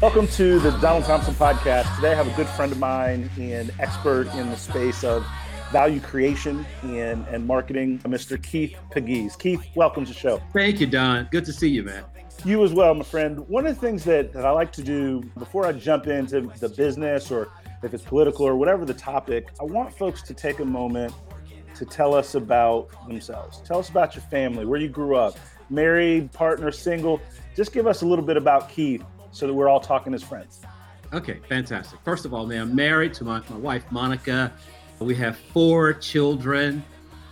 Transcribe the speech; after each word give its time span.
Welcome 0.00 0.28
to 0.28 0.58
the 0.60 0.70
Donald 0.80 1.04
Thompson 1.04 1.34
podcast. 1.34 1.94
Today 1.96 2.12
I 2.12 2.14
have 2.14 2.26
a 2.26 2.34
good 2.36 2.46
friend 2.46 2.72
of 2.72 2.78
mine 2.78 3.28
and 3.38 3.70
expert 3.78 4.28
in 4.34 4.48
the 4.48 4.56
space 4.56 5.04
of 5.04 5.26
value 5.70 6.00
creation 6.00 6.64
and, 6.82 7.26
and 7.26 7.46
marketing, 7.46 7.98
Mr. 8.04 8.42
Keith 8.42 8.78
Pigues. 8.92 9.36
Keith, 9.36 9.60
welcome 9.74 10.06
to 10.06 10.12
the 10.12 10.18
show. 10.18 10.40
Thank 10.54 10.80
you, 10.80 10.86
Don. 10.86 11.28
Good 11.30 11.44
to 11.44 11.52
see 11.52 11.68
you, 11.68 11.82
man. 11.82 12.02
You 12.46 12.64
as 12.64 12.72
well, 12.72 12.94
my 12.94 13.04
friend. 13.04 13.40
One 13.48 13.66
of 13.66 13.74
the 13.74 13.80
things 13.80 14.04
that, 14.04 14.32
that 14.32 14.46
I 14.46 14.50
like 14.52 14.72
to 14.72 14.82
do 14.82 15.22
before 15.36 15.66
I 15.66 15.72
jump 15.72 16.06
into 16.06 16.50
the 16.60 16.70
business 16.70 17.30
or 17.30 17.50
if 17.82 17.92
it's 17.92 18.04
political 18.04 18.46
or 18.46 18.56
whatever 18.56 18.86
the 18.86 18.94
topic, 18.94 19.48
I 19.60 19.64
want 19.64 19.92
folks 19.92 20.22
to 20.22 20.32
take 20.32 20.60
a 20.60 20.64
moment 20.64 21.12
to 21.74 21.84
tell 21.84 22.14
us 22.14 22.34
about 22.34 22.88
themselves. 23.06 23.60
Tell 23.66 23.78
us 23.78 23.90
about 23.90 24.14
your 24.14 24.22
family, 24.22 24.64
where 24.64 24.80
you 24.80 24.88
grew 24.88 25.16
up, 25.16 25.36
married, 25.70 26.32
partner, 26.32 26.70
single. 26.70 27.20
Just 27.54 27.72
give 27.72 27.86
us 27.86 28.02
a 28.02 28.06
little 28.06 28.24
bit 28.24 28.36
about 28.36 28.68
Keith 28.68 29.04
so 29.32 29.46
that 29.46 29.54
we're 29.54 29.68
all 29.68 29.80
talking 29.80 30.14
as 30.14 30.22
friends. 30.22 30.60
Okay, 31.12 31.40
fantastic. 31.48 31.98
First 32.04 32.24
of 32.24 32.34
all, 32.34 32.46
man, 32.46 32.62
I'm 32.62 32.74
married 32.74 33.14
to 33.14 33.24
my, 33.24 33.40
my 33.48 33.56
wife, 33.56 33.84
Monica. 33.90 34.52
We 34.98 35.14
have 35.14 35.38
four 35.38 35.94
children 35.94 36.84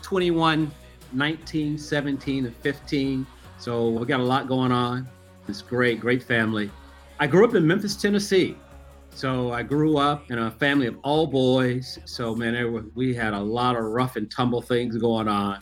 21, 0.03 0.71
19, 1.13 1.79
17, 1.79 2.47
and 2.47 2.57
15. 2.57 3.27
So 3.59 3.89
we've 3.91 4.07
got 4.07 4.21
a 4.21 4.25
lot 4.25 4.47
going 4.47 4.73
on. 4.73 5.09
It's 5.49 5.63
great, 5.63 6.01
great 6.01 6.23
family. 6.23 6.71
I 7.19 7.27
grew 7.27 7.45
up 7.45 7.55
in 7.55 7.67
Memphis, 7.67 7.97
Tennessee. 7.97 8.57
So 9.11 9.51
I 9.53 9.63
grew 9.63 9.97
up 9.97 10.31
in 10.31 10.39
a 10.39 10.51
family 10.51 10.87
of 10.87 10.99
all 11.03 11.27
boys. 11.27 11.99
So 12.05 12.35
man, 12.35 12.91
we 12.95 13.15
had 13.15 13.33
a 13.33 13.41
lot 13.41 13.75
of 13.75 13.85
rough 13.85 14.17
and 14.17 14.31
tumble 14.31 14.61
things 14.61 14.97
going 14.97 15.27
on. 15.27 15.61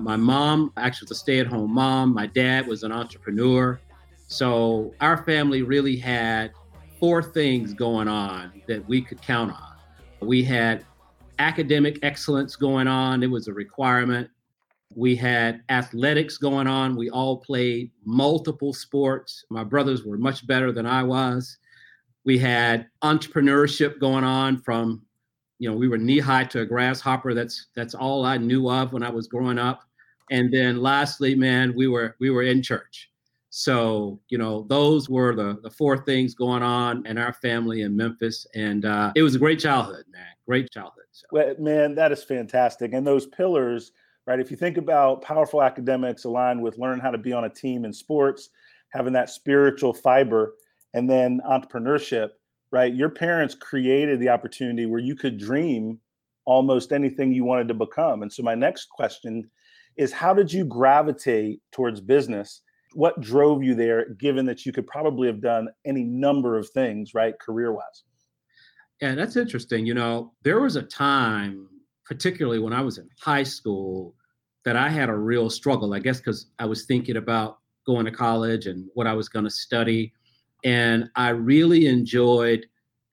My 0.00 0.16
mom 0.16 0.72
actually 0.76 1.06
was 1.06 1.18
a 1.18 1.20
stay-at-home 1.20 1.72
mom. 1.72 2.14
My 2.14 2.26
dad 2.26 2.66
was 2.66 2.82
an 2.82 2.92
entrepreneur. 2.92 3.78
So 4.26 4.94
our 5.00 5.24
family 5.24 5.62
really 5.62 5.96
had 5.96 6.52
four 6.98 7.22
things 7.22 7.74
going 7.74 8.08
on 8.08 8.62
that 8.66 8.86
we 8.88 9.02
could 9.02 9.20
count 9.20 9.52
on. 9.52 9.76
We 10.20 10.42
had 10.42 10.84
academic 11.38 11.98
excellence 12.02 12.56
going 12.56 12.86
on, 12.86 13.22
it 13.22 13.30
was 13.30 13.48
a 13.48 13.52
requirement. 13.52 14.30
We 14.94 15.14
had 15.14 15.62
athletics 15.68 16.36
going 16.36 16.66
on. 16.66 16.96
We 16.96 17.10
all 17.10 17.36
played 17.36 17.92
multiple 18.04 18.72
sports. 18.72 19.44
My 19.48 19.62
brothers 19.62 20.04
were 20.04 20.18
much 20.18 20.46
better 20.46 20.72
than 20.72 20.84
I 20.84 21.04
was. 21.04 21.58
We 22.24 22.38
had 22.38 22.88
entrepreneurship 23.02 24.00
going 24.00 24.24
on 24.24 24.60
from, 24.62 25.02
you 25.60 25.70
know, 25.70 25.76
we 25.76 25.88
were 25.88 25.96
knee 25.96 26.18
high 26.18 26.44
to 26.44 26.62
a 26.62 26.66
grasshopper. 26.66 27.34
That's 27.34 27.68
that's 27.76 27.94
all 27.94 28.24
I 28.24 28.36
knew 28.36 28.68
of 28.68 28.92
when 28.92 29.04
I 29.04 29.10
was 29.10 29.28
growing 29.28 29.58
up. 29.58 29.82
And 30.30 30.52
then 30.52 30.80
lastly, 30.80 31.34
man, 31.34 31.74
we 31.74 31.88
were 31.88 32.16
we 32.20 32.30
were 32.30 32.42
in 32.42 32.62
church. 32.62 33.10
So, 33.50 34.20
you 34.28 34.38
know, 34.38 34.64
those 34.68 35.10
were 35.10 35.34
the, 35.34 35.58
the 35.62 35.70
four 35.70 35.98
things 35.98 36.34
going 36.34 36.62
on 36.62 37.04
in 37.04 37.18
our 37.18 37.32
family 37.32 37.82
in 37.82 37.96
Memphis. 37.96 38.46
And 38.54 38.84
uh, 38.84 39.12
it 39.16 39.22
was 39.22 39.34
a 39.34 39.40
great 39.40 39.58
childhood, 39.58 40.04
man. 40.12 40.26
Great 40.46 40.70
childhood. 40.70 41.04
So. 41.10 41.26
Well, 41.32 41.54
man, 41.58 41.96
that 41.96 42.12
is 42.12 42.22
fantastic. 42.22 42.92
And 42.92 43.04
those 43.04 43.26
pillars, 43.26 43.90
right? 44.24 44.38
If 44.38 44.52
you 44.52 44.56
think 44.56 44.76
about 44.76 45.22
powerful 45.22 45.62
academics 45.62 46.24
aligned 46.24 46.62
with 46.62 46.78
learning 46.78 47.00
how 47.00 47.10
to 47.10 47.18
be 47.18 47.32
on 47.32 47.44
a 47.44 47.48
team 47.48 47.84
in 47.84 47.92
sports, 47.92 48.50
having 48.90 49.12
that 49.14 49.30
spiritual 49.30 49.92
fiber, 49.92 50.54
and 50.94 51.10
then 51.10 51.40
entrepreneurship, 51.48 52.30
right? 52.70 52.94
Your 52.94 53.10
parents 53.10 53.56
created 53.56 54.20
the 54.20 54.28
opportunity 54.28 54.86
where 54.86 55.00
you 55.00 55.16
could 55.16 55.38
dream 55.38 55.98
almost 56.44 56.92
anything 56.92 57.32
you 57.32 57.44
wanted 57.44 57.66
to 57.68 57.74
become. 57.74 58.22
And 58.22 58.32
so, 58.32 58.44
my 58.44 58.54
next 58.54 58.88
question 58.90 59.50
is 59.96 60.12
how 60.12 60.34
did 60.34 60.52
you 60.52 60.64
gravitate 60.64 61.60
towards 61.72 62.00
business? 62.00 62.62
What 62.94 63.20
drove 63.20 63.62
you 63.62 63.74
there, 63.74 64.10
given 64.14 64.46
that 64.46 64.66
you 64.66 64.72
could 64.72 64.86
probably 64.86 65.28
have 65.28 65.40
done 65.40 65.68
any 65.84 66.02
number 66.02 66.58
of 66.58 66.68
things, 66.70 67.14
right, 67.14 67.38
career 67.38 67.72
wise? 67.72 68.04
Yeah, 69.00 69.14
that's 69.14 69.36
interesting. 69.36 69.86
You 69.86 69.94
know, 69.94 70.32
there 70.42 70.60
was 70.60 70.76
a 70.76 70.82
time, 70.82 71.68
particularly 72.04 72.58
when 72.58 72.72
I 72.72 72.82
was 72.82 72.98
in 72.98 73.08
high 73.20 73.44
school, 73.44 74.14
that 74.64 74.76
I 74.76 74.88
had 74.88 75.08
a 75.08 75.16
real 75.16 75.48
struggle, 75.48 75.94
I 75.94 76.00
guess, 76.00 76.18
because 76.18 76.50
I 76.58 76.66
was 76.66 76.84
thinking 76.84 77.16
about 77.16 77.58
going 77.86 78.04
to 78.04 78.10
college 78.10 78.66
and 78.66 78.88
what 78.94 79.06
I 79.06 79.14
was 79.14 79.28
going 79.28 79.44
to 79.44 79.50
study. 79.50 80.12
And 80.64 81.08
I 81.16 81.30
really 81.30 81.86
enjoyed 81.86 82.66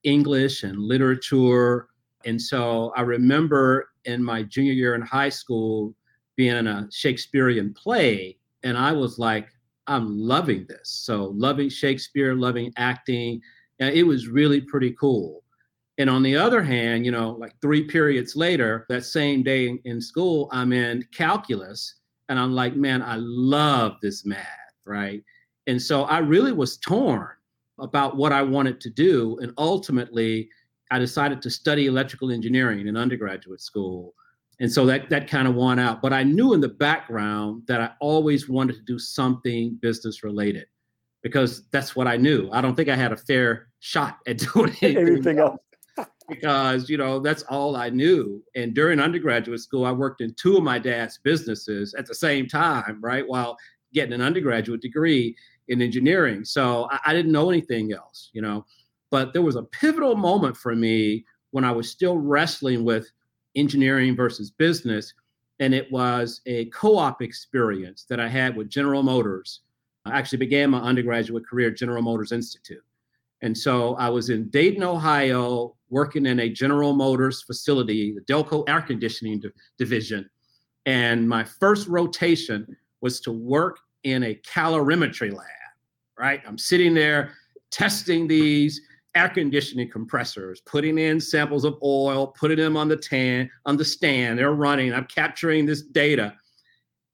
English 0.04 0.64
and 0.64 0.78
literature. 0.78 1.88
And 2.26 2.42
so 2.42 2.92
I 2.98 3.02
remember 3.02 3.90
in 4.06 4.24
my 4.24 4.44
junior 4.44 4.74
year 4.74 4.96
in 4.96 5.02
high 5.02 5.30
school 5.30 5.96
being 6.38 6.56
in 6.56 6.68
a 6.68 6.88
Shakespearean 6.92 7.74
play, 7.74 8.38
and 8.64 8.78
I 8.78 8.94
was 8.94 9.20
like, 9.20 9.50
I'm 9.88 10.20
loving 10.20 10.66
this. 10.68 10.90
So 10.90 11.34
loving 11.36 11.70
Shakespeare, 11.70 12.36
loving 12.36 12.74
acting. 12.78 13.42
And 13.80 13.96
it 13.96 14.04
was 14.04 14.28
really 14.28 14.62
pretty 14.62 14.92
cool. 15.00 15.44
And 15.98 16.10
on 16.10 16.22
the 16.22 16.36
other 16.36 16.62
hand, 16.62 17.06
you 17.06 17.12
know, 17.12 17.32
like 17.32 17.54
three 17.62 17.86
periods 17.86 18.36
later, 18.36 18.86
that 18.90 19.06
same 19.06 19.44
day 19.44 19.80
in 19.84 20.02
school, 20.02 20.50
I'm 20.52 20.74
in 20.74 21.04
calculus 21.14 21.96
and 22.30 22.38
I'm 22.38 22.54
like, 22.54 22.76
man, 22.76 23.02
I 23.02 23.16
love 23.18 23.96
this 24.02 24.26
math, 24.26 24.46
right? 24.86 25.24
And 25.66 25.82
so 25.82 26.04
I 26.04 26.20
really 26.20 26.52
was 26.52 26.78
torn 26.78 27.30
about 27.80 28.18
what 28.18 28.32
I 28.32 28.42
wanted 28.42 28.82
to 28.82 28.90
do. 28.90 29.38
And 29.42 29.54
ultimately, 29.58 30.50
I 30.92 31.00
decided 31.00 31.42
to 31.42 31.50
study 31.50 31.88
electrical 31.88 32.32
engineering 32.32 32.88
in 32.88 32.98
undergraduate 32.98 33.62
school. 33.62 34.14
And 34.60 34.72
so 34.72 34.86
that 34.88 35.10
that 35.10 35.30
kind 35.30 35.48
of 35.48 35.56
won 35.56 35.80
out. 35.80 36.02
But 36.02 36.14
I 36.14 36.24
knew 36.24 36.54
in 36.54 36.62
the 36.62 36.70
background 36.70 37.64
that 37.68 37.82
I 37.82 37.92
always 38.00 38.50
wanted 38.50 38.74
to 38.74 38.82
do 38.82 38.98
something 38.98 39.78
business 39.82 40.24
related 40.24 40.66
because 41.22 41.68
that's 41.72 41.96
what 41.96 42.08
I 42.08 42.18
knew. 42.18 42.50
I 42.52 42.62
don't 42.62 42.76
think 42.76 42.90
I 42.90 42.96
had 42.96 43.12
a 43.12 43.18
fair 43.18 43.68
shot 43.80 44.18
at 44.28 44.38
doing 44.54 44.76
anything, 44.82 45.08
anything 45.08 45.40
else. 45.40 45.60
because 46.30 46.90
you 46.90 46.98
know 46.98 47.20
that's 47.20 47.44
all 47.44 47.76
I 47.76 47.90
knew. 47.90 48.44
And 48.56 48.74
during 48.74 49.00
undergraduate 49.00 49.60
school, 49.60 49.86
I 49.86 49.92
worked 49.92 50.22
in 50.22 50.34
two 50.34 50.58
of 50.58 50.64
my 50.64 50.80
dad's 50.80 51.20
businesses 51.20 51.94
at 51.94 52.08
the 52.08 52.16
same 52.16 52.48
time, 52.48 53.00
right, 53.02 53.28
while 53.28 53.58
getting 53.94 54.14
an 54.14 54.22
undergraduate 54.22 54.82
degree 54.82 55.36
in 55.68 55.82
engineering. 55.82 56.46
So 56.46 56.88
I, 56.92 57.00
I 57.08 57.14
didn't 57.14 57.32
know 57.32 57.50
anything 57.50 57.94
else, 57.94 58.30
you 58.34 58.42
know. 58.42 58.66
But 59.10 59.34
there 59.34 59.42
was 59.42 59.56
a 59.56 59.64
pivotal 59.64 60.16
moment 60.16 60.58
for 60.58 60.76
me 60.76 61.26
when 61.52 61.64
I 61.64 61.72
was 61.72 61.90
still 61.90 62.18
wrestling 62.18 62.84
with 62.84 63.10
engineering 63.58 64.16
versus 64.16 64.52
business. 64.52 65.14
and 65.60 65.74
it 65.74 65.92
was 65.92 66.42
a 66.46 66.66
co-op 66.66 67.22
experience 67.24 68.06
that 68.08 68.20
I 68.20 68.28
had 68.28 68.56
with 68.56 68.70
General 68.70 69.02
Motors. 69.02 69.62
I 70.06 70.12
actually 70.18 70.38
began 70.38 70.70
my 70.70 70.80
undergraduate 70.80 71.48
career 71.48 71.70
at 71.70 71.78
General 71.78 72.04
Motors 72.04 72.32
Institute. 72.32 72.84
And 73.42 73.58
so 73.58 73.96
I 73.96 74.10
was 74.10 74.30
in 74.30 74.50
Dayton, 74.50 74.84
Ohio, 74.84 75.76
working 75.90 76.26
in 76.28 76.42
a 76.42 76.50
General 76.50 76.94
Motors 76.94 77.42
facility, 77.42 78.14
the 78.14 78.22
Delco 78.22 78.68
air 78.70 78.82
conditioning 78.82 79.40
di- 79.40 79.50
division. 79.78 80.30
And 80.86 81.28
my 81.28 81.44
first 81.44 81.88
rotation 81.88 82.78
was 83.02 83.20
to 83.22 83.32
work 83.32 83.80
in 84.04 84.24
a 84.24 84.36
calorimetry 84.36 85.32
lab, 85.32 85.72
right? 86.18 86.42
I'm 86.48 86.58
sitting 86.58 86.94
there 86.94 87.34
testing 87.72 88.28
these 88.28 88.80
air 89.18 89.30
conditioning 89.30 89.90
compressors, 89.90 90.62
putting 90.62 90.98
in 90.98 91.20
samples 91.20 91.66
of 91.66 91.78
oil, 91.84 92.28
putting 92.28 92.58
them 92.58 92.78
on 92.78 92.88
the 92.88 92.96
tan 92.96 93.50
on 93.66 93.76
the 93.76 93.86
stand. 93.86 94.38
They're 94.38 94.54
running. 94.54 94.94
I'm 94.94 95.06
capturing 95.06 95.66
this 95.66 95.82
data. 95.82 96.36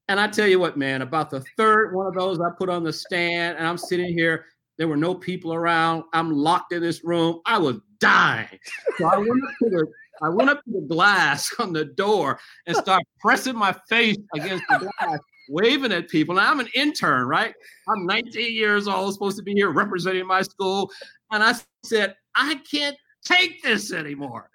And 0.08 0.20
I 0.20 0.28
tell 0.28 0.46
you 0.46 0.60
what, 0.60 0.76
man, 0.76 1.02
about 1.02 1.30
the 1.30 1.42
third 1.56 1.94
one 1.94 2.06
of 2.06 2.14
those 2.14 2.40
I 2.40 2.50
put 2.58 2.68
on 2.68 2.84
the 2.84 2.92
stand, 2.92 3.56
and 3.56 3.66
I'm 3.66 3.78
sitting 3.78 4.16
here. 4.16 4.44
There 4.76 4.88
were 4.88 4.96
no 4.96 5.14
people 5.14 5.54
around. 5.54 6.02
I'm 6.12 6.32
locked 6.32 6.72
in 6.72 6.82
this 6.82 7.04
room. 7.04 7.40
I 7.46 7.58
was 7.58 7.76
dying. 8.00 8.58
So 8.98 9.06
I 9.06 9.16
went 9.18 9.30
up 9.44 9.50
to 9.62 9.70
the 9.70 9.86
I 10.22 10.28
went 10.28 10.50
up 10.50 10.62
to 10.64 10.70
the 10.70 10.80
glass 10.80 11.52
on 11.58 11.72
the 11.72 11.84
door 11.84 12.38
and 12.66 12.76
started 12.76 13.06
pressing 13.20 13.56
my 13.56 13.74
face 13.88 14.16
against 14.34 14.64
the 14.68 14.78
glass, 14.78 15.18
waving 15.48 15.92
at 15.92 16.08
people. 16.08 16.34
Now 16.34 16.50
I'm 16.50 16.60
an 16.60 16.68
intern, 16.74 17.26
right? 17.26 17.54
I'm 17.88 18.06
19 18.06 18.52
years 18.52 18.86
old, 18.88 19.12
supposed 19.14 19.36
to 19.38 19.42
be 19.42 19.52
here 19.52 19.70
representing 19.70 20.26
my 20.26 20.42
school. 20.42 20.90
And 21.34 21.42
I 21.42 21.54
said, 21.82 22.14
I 22.36 22.60
can't 22.70 22.96
take 23.24 23.60
this 23.62 23.92
anymore. 23.92 24.50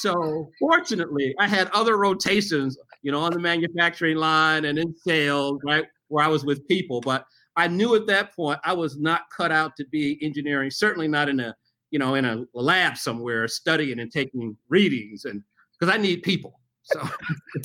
So 0.00 0.50
fortunately, 0.58 1.34
I 1.38 1.46
had 1.46 1.68
other 1.74 1.98
rotations, 1.98 2.78
you 3.02 3.12
know, 3.12 3.20
on 3.20 3.32
the 3.32 3.38
manufacturing 3.38 4.16
line 4.16 4.64
and 4.64 4.78
in 4.78 4.94
sales, 4.96 5.60
right, 5.62 5.84
where 6.08 6.24
I 6.24 6.28
was 6.28 6.44
with 6.44 6.66
people. 6.68 7.02
But 7.02 7.26
I 7.56 7.68
knew 7.68 7.94
at 7.96 8.06
that 8.06 8.34
point 8.34 8.60
I 8.64 8.72
was 8.72 8.98
not 8.98 9.22
cut 9.36 9.52
out 9.52 9.76
to 9.76 9.84
be 9.88 10.18
engineering, 10.22 10.70
certainly 10.70 11.06
not 11.06 11.28
in 11.28 11.38
a, 11.38 11.54
you 11.90 11.98
know, 11.98 12.14
in 12.14 12.24
a 12.24 12.44
lab 12.54 12.96
somewhere 12.96 13.46
studying 13.46 14.00
and 14.00 14.10
taking 14.10 14.56
readings 14.70 15.26
and 15.26 15.42
because 15.78 15.94
I 15.94 15.98
need 15.98 16.22
people. 16.22 16.60
So 16.82 17.08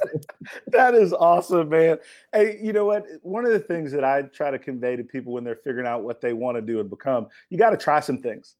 that 0.68 0.94
is 0.94 1.14
awesome, 1.14 1.70
man. 1.70 1.98
Hey, 2.34 2.60
you 2.62 2.74
know 2.74 2.86
what? 2.86 3.06
One 3.22 3.46
of 3.46 3.52
the 3.52 3.60
things 3.60 3.92
that 3.92 4.04
I 4.04 4.24
try 4.24 4.52
to 4.52 4.60
convey 4.60 4.96
to 4.96 5.04
people 5.04 5.34
when 5.34 5.44
they're 5.44 5.56
figuring 5.56 5.88
out 5.88 6.04
what 6.04 6.22
they 6.22 6.34
want 6.34 6.58
to 6.58 6.62
do 6.62 6.80
and 6.80 6.90
become, 6.90 7.28
you 7.50 7.58
got 7.58 7.72
to 7.72 7.78
try 7.78 8.00
some 8.00 8.20
things, 8.20 8.56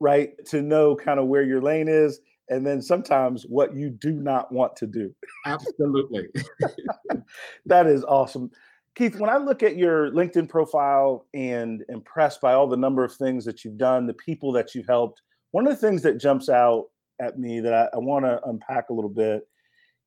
right? 0.00 0.32
To 0.46 0.62
know 0.62 0.94
kind 0.94 1.18
of 1.18 1.26
where 1.26 1.42
your 1.42 1.62
lane 1.62 1.88
is 1.88 2.20
and 2.48 2.66
then 2.66 2.82
sometimes 2.82 3.44
what 3.44 3.74
you 3.74 3.88
do 3.88 4.12
not 4.12 4.52
want 4.52 4.76
to 4.76 4.86
do. 4.86 5.14
absolutely. 5.46 6.28
that 7.66 7.86
is 7.86 8.04
awesome. 8.04 8.50
Keith, 8.94 9.18
when 9.18 9.30
I 9.30 9.38
look 9.38 9.62
at 9.62 9.76
your 9.76 10.10
LinkedIn 10.10 10.50
profile 10.50 11.26
and 11.32 11.82
impressed 11.88 12.42
by 12.42 12.52
all 12.52 12.66
the 12.66 12.76
number 12.76 13.04
of 13.04 13.14
things 13.14 13.46
that 13.46 13.64
you've 13.64 13.78
done, 13.78 14.06
the 14.06 14.12
people 14.12 14.52
that 14.52 14.74
you've 14.74 14.86
helped, 14.86 15.22
one 15.52 15.66
of 15.66 15.72
the 15.72 15.86
things 15.86 16.02
that 16.02 16.20
jumps 16.20 16.50
out 16.50 16.88
at 17.20 17.38
me 17.38 17.60
that 17.60 17.72
I, 17.72 17.88
I 17.94 17.98
want 17.98 18.26
to 18.26 18.38
unpack 18.44 18.90
a 18.90 18.92
little 18.92 19.10
bit 19.10 19.48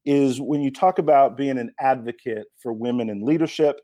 is 0.05 0.39
when 0.39 0.61
you 0.61 0.71
talk 0.71 0.99
about 0.99 1.37
being 1.37 1.57
an 1.57 1.71
advocate 1.79 2.45
for 2.61 2.73
women 2.73 3.09
in 3.09 3.25
leadership 3.25 3.79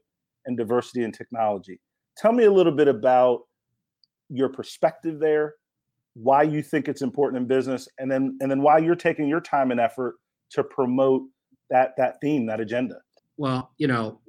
and 0.46 0.58
diversity 0.58 1.04
in 1.04 1.12
technology. 1.12 1.80
Tell 2.18 2.32
me 2.32 2.44
a 2.44 2.52
little 2.52 2.72
bit 2.72 2.88
about 2.88 3.42
your 4.30 4.50
perspective 4.50 5.20
there, 5.20 5.56
why 6.14 6.44
you 6.44 6.62
think 6.62 6.88
it's 6.88 7.02
important 7.02 7.42
in 7.42 7.48
business, 7.48 7.88
and 7.98 8.12
then 8.12 8.38
and 8.42 8.52
then 8.52 8.62
why 8.62 8.78
you're 8.78 8.96
taking 8.96 9.28
your 9.28 9.42
time 9.42 9.72
and 9.72 9.80
effort 9.80 10.16
to 10.52 10.64
promote 10.64 11.24
that 11.70 11.92
that 11.98 12.16
theme, 12.22 12.46
that 12.48 12.60
agenda. 12.60 12.96
Well, 13.38 13.72
you 13.78 13.88
know, 13.88 14.20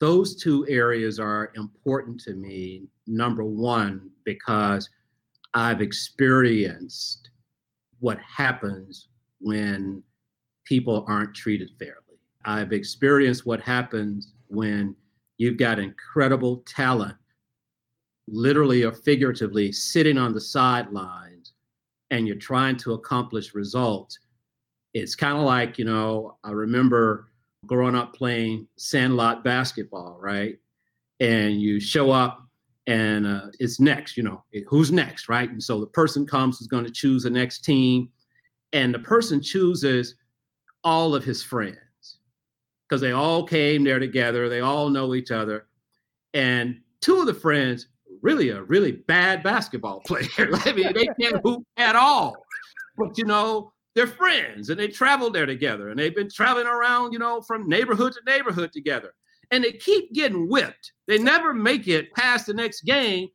those 0.00 0.34
two 0.34 0.66
areas 0.68 1.20
are 1.20 1.52
important 1.54 2.18
to 2.20 2.34
me. 2.34 2.88
Number 3.06 3.44
one, 3.44 4.10
because 4.24 4.88
I've 5.54 5.80
experienced 5.80 7.30
what 8.00 8.18
happens 8.18 9.08
when 9.40 10.02
people 10.64 11.04
aren't 11.08 11.34
treated 11.34 11.70
fairly. 11.78 11.96
I've 12.44 12.72
experienced 12.72 13.46
what 13.46 13.60
happens 13.60 14.32
when 14.48 14.96
you've 15.38 15.56
got 15.56 15.78
incredible 15.78 16.62
talent, 16.66 17.16
literally 18.28 18.84
or 18.84 18.92
figuratively, 18.92 19.72
sitting 19.72 20.18
on 20.18 20.34
the 20.34 20.40
sidelines 20.40 21.52
and 22.10 22.26
you're 22.26 22.36
trying 22.36 22.76
to 22.76 22.92
accomplish 22.92 23.54
results. 23.54 24.18
It's 24.94 25.14
kind 25.14 25.38
of 25.38 25.44
like, 25.44 25.78
you 25.78 25.84
know, 25.84 26.36
I 26.44 26.50
remember 26.50 27.28
growing 27.66 27.94
up 27.94 28.14
playing 28.14 28.66
sandlot 28.76 29.44
basketball, 29.44 30.18
right? 30.20 30.58
And 31.20 31.60
you 31.60 31.80
show 31.80 32.10
up 32.10 32.42
and 32.86 33.26
uh, 33.26 33.46
it's 33.60 33.78
next, 33.78 34.16
you 34.16 34.22
know, 34.24 34.44
who's 34.66 34.90
next, 34.90 35.28
right? 35.28 35.48
And 35.48 35.62
so 35.62 35.80
the 35.80 35.86
person 35.86 36.26
comes 36.26 36.58
who's 36.58 36.66
going 36.68 36.84
to 36.84 36.90
choose 36.90 37.22
the 37.22 37.30
next 37.30 37.64
team, 37.64 38.10
and 38.72 38.92
the 38.92 38.98
person 38.98 39.40
chooses 39.40 40.16
all 40.84 41.14
of 41.14 41.24
his 41.24 41.42
friends 41.42 41.78
because 42.88 43.00
they 43.00 43.12
all 43.12 43.42
came 43.42 43.84
there 43.84 43.98
together. 43.98 44.48
They 44.48 44.60
all 44.60 44.90
know 44.90 45.14
each 45.14 45.30
other. 45.30 45.66
And 46.34 46.80
two 47.00 47.20
of 47.20 47.26
the 47.26 47.34
friends 47.34 47.88
really 48.20 48.50
are 48.50 48.64
really 48.64 48.92
bad 48.92 49.42
basketball 49.42 50.00
players. 50.06 50.60
I 50.66 50.72
mean, 50.72 50.92
they 50.94 51.08
can't 51.18 51.40
hoop 51.44 51.64
at 51.76 51.96
all. 51.96 52.36
But 52.98 53.16
you 53.16 53.24
know, 53.24 53.72
they're 53.94 54.06
friends 54.06 54.70
and 54.70 54.78
they 54.78 54.88
travel 54.88 55.30
there 55.30 55.46
together 55.46 55.88
and 55.88 55.98
they've 55.98 56.14
been 56.14 56.30
traveling 56.30 56.66
around, 56.66 57.12
you 57.12 57.18
know, 57.18 57.40
from 57.42 57.68
neighborhood 57.68 58.12
to 58.12 58.20
neighborhood 58.26 58.72
together. 58.72 59.14
And 59.50 59.64
they 59.64 59.72
keep 59.72 60.12
getting 60.14 60.48
whipped. 60.48 60.92
They 61.08 61.18
never 61.18 61.52
make 61.52 61.88
it 61.88 62.12
past 62.14 62.46
the 62.46 62.54
next 62.54 62.82
game. 62.82 63.28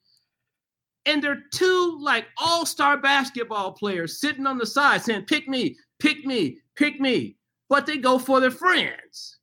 And 1.05 1.23
they're 1.23 1.43
two 1.53 1.97
like 2.01 2.25
all-star 2.37 2.97
basketball 2.97 3.71
players 3.71 4.19
sitting 4.19 4.45
on 4.47 4.57
the 4.57 4.65
side 4.65 5.03
saying, 5.03 5.25
pick 5.25 5.47
me, 5.47 5.77
pick 5.99 6.25
me, 6.25 6.59
pick 6.77 6.99
me 7.01 7.37
but 7.69 7.85
they 7.85 7.97
go 7.97 8.17
for 8.17 8.39
their 8.39 8.51
friends. 8.51 9.39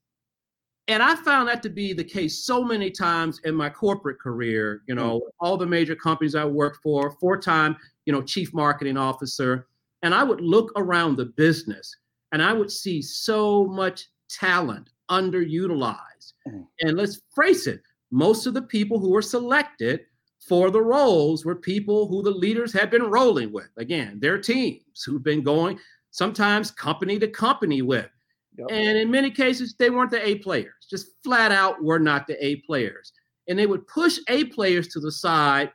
And 0.87 1.03
I 1.03 1.15
found 1.17 1.49
that 1.49 1.63
to 1.63 1.71
be 1.71 1.93
the 1.93 2.05
case 2.05 2.45
so 2.45 2.63
many 2.63 2.91
times 2.91 3.41
in 3.45 3.55
my 3.55 3.71
corporate 3.71 4.19
career, 4.19 4.83
you 4.87 4.95
know, 4.95 5.21
mm. 5.21 5.31
all 5.41 5.57
the 5.57 5.67
major 5.67 5.97
companies 5.97 6.35
I 6.35 6.45
worked 6.45 6.83
for, 6.83 7.13
four-time, 7.21 7.77
you 8.05 8.13
know, 8.13 8.21
chief 8.21 8.53
marketing 8.53 8.99
officer, 8.99 9.67
and 10.03 10.15
I 10.15 10.23
would 10.23 10.43
look 10.43 10.73
around 10.77 11.17
the 11.17 11.27
business 11.27 11.97
and 12.33 12.43
I 12.43 12.53
would 12.53 12.71
see 12.71 13.01
so 13.01 13.65
much 13.65 14.09
talent 14.29 14.91
underutilized. 15.11 16.35
Mm. 16.47 16.67
And 16.81 16.97
let's 16.99 17.21
face 17.35 17.67
it, 17.67 17.81
most 18.11 18.47
of 18.47 18.53
the 18.53 18.63
people 18.63 18.99
who 18.99 19.11
were 19.11 19.23
selected 19.23 20.01
for 20.47 20.71
the 20.71 20.83
roles 20.83 21.47
were 21.47 21.55
people 21.55 22.07
who 22.07 22.23
the 22.23 22.31
leaders 22.31 22.73
had 22.75 22.91
been 22.91 23.05
rolling 23.05 23.51
with. 23.53 23.71
Again, 23.79 24.19
their 24.21 24.37
teams 24.37 25.03
who've 25.05 25.23
been 25.23 25.43
going 25.43 25.79
sometimes 26.15 26.71
company 26.71 27.19
to 27.19 27.27
company 27.27 27.83
with. 27.83 28.09
Yep. 28.57 28.69
And 28.71 28.97
in 28.97 29.11
many 29.11 29.33
cases, 29.33 29.75
they 29.77 29.91
weren't 29.91 30.13
the 30.13 30.25
A 30.25 30.37
players, 30.37 30.87
just 30.89 31.09
flat 31.25 31.51
out 31.51 31.83
were 31.83 31.99
not 31.99 32.29
the 32.29 32.43
A 32.45 32.57
players. 32.61 33.13
And 33.49 33.59
they 33.59 33.67
would 33.67 33.85
push 33.89 34.19
A 34.29 34.45
players 34.45 34.87
to 34.89 35.01
the 35.01 35.11
side 35.11 35.73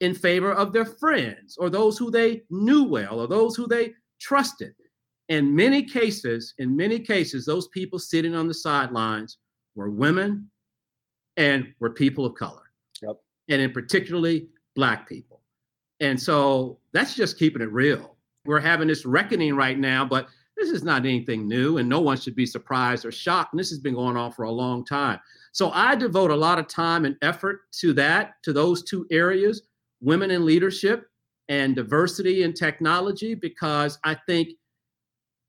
in 0.00 0.14
favor 0.14 0.50
of 0.50 0.72
their 0.72 0.86
friends 0.86 1.58
or 1.58 1.68
those 1.68 1.98
who 1.98 2.10
they 2.10 2.42
knew 2.48 2.84
well 2.84 3.20
or 3.20 3.28
those 3.28 3.54
who 3.54 3.66
they 3.66 3.92
trusted. 4.18 4.72
In 5.28 5.54
many 5.54 5.82
cases, 5.82 6.54
in 6.56 6.74
many 6.74 6.98
cases, 6.98 7.44
those 7.44 7.68
people 7.68 7.98
sitting 7.98 8.34
on 8.34 8.48
the 8.48 8.54
sidelines 8.54 9.36
were 9.74 9.90
women 9.90 10.50
and 11.36 11.66
were 11.80 11.90
people 11.90 12.24
of 12.24 12.34
color. 12.34 12.72
Yep. 13.02 13.16
And 13.50 13.60
in 13.60 13.72
particularly 13.72 14.48
black 14.74 15.06
people. 15.06 15.42
And 16.00 16.20
so 16.20 16.78
that's 16.94 17.14
just 17.14 17.38
keeping 17.38 17.60
it 17.60 17.70
real. 17.70 18.11
We're 18.44 18.60
having 18.60 18.88
this 18.88 19.06
reckoning 19.06 19.54
right 19.54 19.78
now, 19.78 20.04
but 20.04 20.28
this 20.56 20.70
is 20.70 20.82
not 20.82 21.06
anything 21.06 21.48
new, 21.48 21.78
and 21.78 21.88
no 21.88 22.00
one 22.00 22.18
should 22.18 22.34
be 22.34 22.46
surprised 22.46 23.04
or 23.04 23.12
shocked. 23.12 23.52
And 23.52 23.60
this 23.60 23.70
has 23.70 23.78
been 23.78 23.94
going 23.94 24.16
on 24.16 24.32
for 24.32 24.44
a 24.44 24.50
long 24.50 24.84
time. 24.84 25.20
So 25.52 25.70
I 25.70 25.94
devote 25.94 26.30
a 26.30 26.36
lot 26.36 26.58
of 26.58 26.66
time 26.66 27.04
and 27.04 27.16
effort 27.22 27.60
to 27.80 27.92
that, 27.94 28.34
to 28.42 28.52
those 28.52 28.82
two 28.82 29.06
areas 29.10 29.62
women 30.02 30.32
in 30.32 30.44
leadership 30.44 31.08
and 31.48 31.76
diversity 31.76 32.42
in 32.42 32.52
technology, 32.52 33.34
because 33.34 33.98
I 34.04 34.16
think 34.26 34.48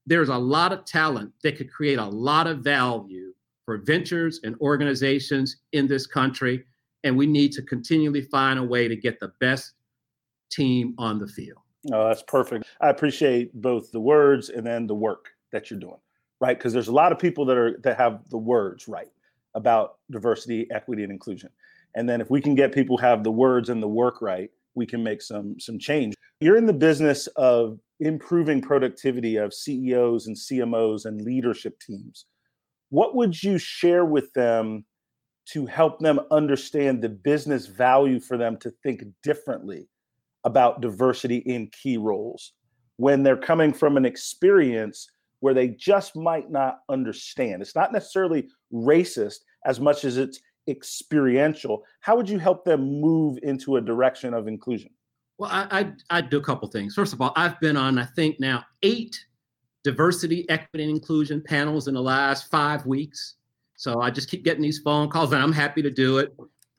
there's 0.05 0.29
a 0.29 0.37
lot 0.37 0.71
of 0.71 0.85
talent 0.85 1.31
that 1.43 1.57
could 1.57 1.71
create 1.71 1.97
a 1.97 2.05
lot 2.05 2.45
of 2.45 2.59
value 2.59 3.33
for 3.65 3.77
ventures 3.77 4.41
and 4.43 4.55
organizations 4.61 5.57
in 5.71 5.87
this 5.87 6.05
country. 6.05 6.65
And 7.03 7.17
we 7.17 7.25
need 7.25 7.51
to 7.53 7.63
continually 7.63 8.21
find 8.21 8.59
a 8.59 8.63
way 8.63 8.87
to 8.87 8.95
get 8.95 9.19
the 9.19 9.31
best 9.39 9.73
team 10.51 10.93
on 10.97 11.17
the 11.17 11.27
field. 11.27 11.62
Oh, 11.91 12.07
that's 12.07 12.23
perfect. 12.23 12.65
I 12.81 12.89
appreciate 12.89 13.53
both 13.53 13.91
the 13.91 13.99
words 13.99 14.49
and 14.49 14.65
then 14.65 14.87
the 14.87 14.95
work 14.95 15.29
that 15.51 15.69
you're 15.69 15.79
doing, 15.79 15.99
right? 16.39 16.57
Because 16.57 16.71
there's 16.73 16.87
a 16.87 16.93
lot 16.93 17.11
of 17.11 17.19
people 17.19 17.45
that 17.45 17.57
are 17.57 17.77
that 17.83 17.97
have 17.97 18.29
the 18.29 18.37
words 18.37 18.87
right 18.87 19.11
about 19.55 19.97
diversity, 20.09 20.67
equity, 20.71 21.03
and 21.03 21.11
inclusion. 21.11 21.49
And 21.95 22.07
then 22.09 22.21
if 22.21 22.29
we 22.29 22.41
can 22.41 22.55
get 22.55 22.73
people 22.73 22.97
have 22.97 23.23
the 23.23 23.31
words 23.31 23.69
and 23.69 23.83
the 23.83 23.87
work 23.87 24.21
right, 24.21 24.49
we 24.75 24.85
can 24.85 25.03
make 25.03 25.21
some 25.21 25.59
some 25.59 25.77
change. 25.77 26.15
You're 26.39 26.57
in 26.57 26.65
the 26.65 26.73
business 26.73 27.27
of 27.35 27.79
improving 27.99 28.61
productivity 28.61 29.37
of 29.37 29.53
CEOs 29.53 30.27
and 30.27 30.35
CMOs 30.35 31.05
and 31.05 31.21
leadership 31.21 31.79
teams. 31.79 32.25
what 32.89 33.15
would 33.15 33.41
you 33.43 33.57
share 33.57 34.05
with 34.05 34.31
them 34.33 34.85
to 35.45 35.65
help 35.65 35.99
them 35.99 36.19
understand 36.31 37.01
the 37.01 37.09
business 37.09 37.67
value 37.67 38.19
for 38.19 38.37
them 38.37 38.57
to 38.57 38.71
think 38.83 39.03
differently 39.23 39.87
about 40.43 40.81
diversity 40.81 41.37
in 41.37 41.67
key 41.67 41.97
roles 41.97 42.53
when 42.97 43.23
they're 43.23 43.37
coming 43.37 43.73
from 43.73 43.97
an 43.97 44.05
experience 44.05 45.09
where 45.39 45.53
they 45.53 45.69
just 45.69 46.15
might 46.15 46.49
not 46.51 46.79
understand. 46.89 47.61
It's 47.61 47.75
not 47.75 47.91
necessarily 47.91 48.47
racist 48.73 49.39
as 49.65 49.79
much 49.79 50.05
as 50.05 50.17
it's 50.17 50.39
experiential. 50.67 51.83
How 51.99 52.15
would 52.15 52.29
you 52.29 52.39
help 52.39 52.63
them 52.63 53.01
move 53.01 53.39
into 53.43 53.75
a 53.75 53.81
direction 53.81 54.33
of 54.33 54.47
inclusion? 54.47 54.89
Well, 55.37 55.49
I, 55.51 55.67
I, 56.09 56.17
I 56.17 56.21
do 56.21 56.37
a 56.37 56.43
couple 56.43 56.67
things. 56.69 56.93
First 56.93 57.11
of 57.11 57.21
all, 57.21 57.33
I've 57.35 57.59
been 57.59 57.75
on, 57.75 57.97
I 57.97 58.05
think 58.05 58.39
now, 58.39 58.63
eight 58.83 59.19
diversity, 59.83 60.49
equity, 60.49 60.85
and 60.85 60.93
inclusion 60.93 61.41
panels 61.41 61.87
in 61.87 61.93
the 61.93 62.01
last 62.01 62.49
five 62.49 62.85
weeks. 62.85 63.35
So 63.75 63.99
I 63.99 64.11
just 64.11 64.29
keep 64.29 64.45
getting 64.45 64.61
these 64.61 64.79
phone 64.79 65.09
calls, 65.09 65.33
and 65.33 65.43
I'm 65.43 65.51
happy 65.51 65.81
to 65.81 65.91
do 65.91 66.19
it. 66.19 66.33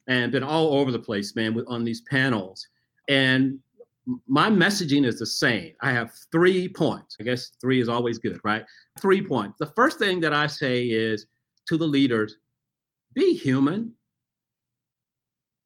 And 0.06 0.32
been 0.32 0.42
all 0.42 0.74
over 0.74 0.90
the 0.90 0.98
place, 0.98 1.34
man, 1.34 1.54
with 1.54 1.66
on 1.66 1.82
these 1.82 2.02
panels. 2.02 2.66
And 3.08 3.58
my 4.26 4.50
messaging 4.50 5.06
is 5.06 5.18
the 5.18 5.26
same. 5.26 5.72
I 5.80 5.92
have 5.92 6.12
three 6.30 6.68
points. 6.68 7.16
I 7.20 7.24
guess 7.24 7.52
three 7.60 7.80
is 7.80 7.88
always 7.88 8.18
good, 8.18 8.38
right? 8.44 8.64
Three 9.00 9.26
points. 9.26 9.58
The 9.58 9.72
first 9.74 9.98
thing 9.98 10.20
that 10.20 10.34
I 10.34 10.46
say 10.46 10.84
is 10.84 11.26
to 11.68 11.78
the 11.78 11.86
leaders 11.86 12.36
be 13.14 13.34
human, 13.34 13.92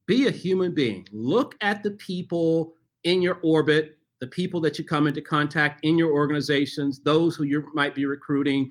be 0.06 0.26
a 0.26 0.30
human 0.30 0.74
being. 0.74 1.06
Look 1.12 1.56
at 1.60 1.82
the 1.82 1.92
people 1.92 2.74
in 3.04 3.22
your 3.22 3.38
orbit, 3.42 3.98
the 4.20 4.26
people 4.26 4.60
that 4.60 4.78
you 4.78 4.84
come 4.84 5.06
into 5.06 5.22
contact 5.22 5.84
in 5.84 5.98
your 5.98 6.12
organizations, 6.12 7.00
those 7.00 7.36
who 7.36 7.44
you 7.44 7.68
might 7.74 7.94
be 7.94 8.06
recruiting, 8.06 8.70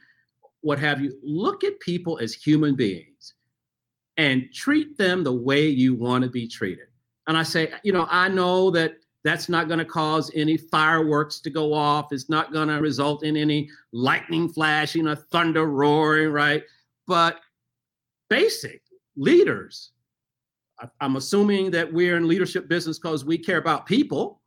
what 0.61 0.79
have 0.79 1.01
you. 1.01 1.17
Look 1.23 1.63
at 1.63 1.79
people 1.79 2.19
as 2.19 2.33
human 2.33 2.75
beings 2.75 3.33
and 4.17 4.51
treat 4.53 4.97
them 4.97 5.23
the 5.23 5.33
way 5.33 5.67
you 5.67 5.95
want 5.95 6.23
to 6.23 6.29
be 6.29 6.47
treated. 6.47 6.86
And 7.27 7.37
I 7.37 7.43
say, 7.43 7.71
you 7.83 7.91
know, 7.91 8.07
I 8.09 8.29
know 8.29 8.71
that 8.71 8.97
that's 9.23 9.49
not 9.49 9.67
going 9.67 9.79
to 9.79 9.85
cause 9.85 10.31
any 10.33 10.55
fireworks 10.55 11.39
to 11.41 11.49
go 11.49 11.73
off. 11.73 12.13
It's 12.13 12.29
not 12.29 12.53
going 12.53 12.69
to 12.69 12.75
result 12.75 13.23
in 13.23 13.35
any 13.35 13.69
lightning 13.91 14.47
flashing 14.47 15.07
or 15.07 15.15
thunder 15.15 15.65
roaring, 15.65 16.31
right? 16.31 16.63
But 17.07 17.41
basic 18.29 18.81
leaders, 19.17 19.91
I'm 21.01 21.17
assuming 21.17 21.71
that 21.71 21.91
we're 21.91 22.15
in 22.15 22.27
leadership 22.27 22.69
business 22.69 22.99
because 22.99 23.25
we 23.25 23.37
care 23.37 23.57
about 23.57 23.85
people. 23.85 24.41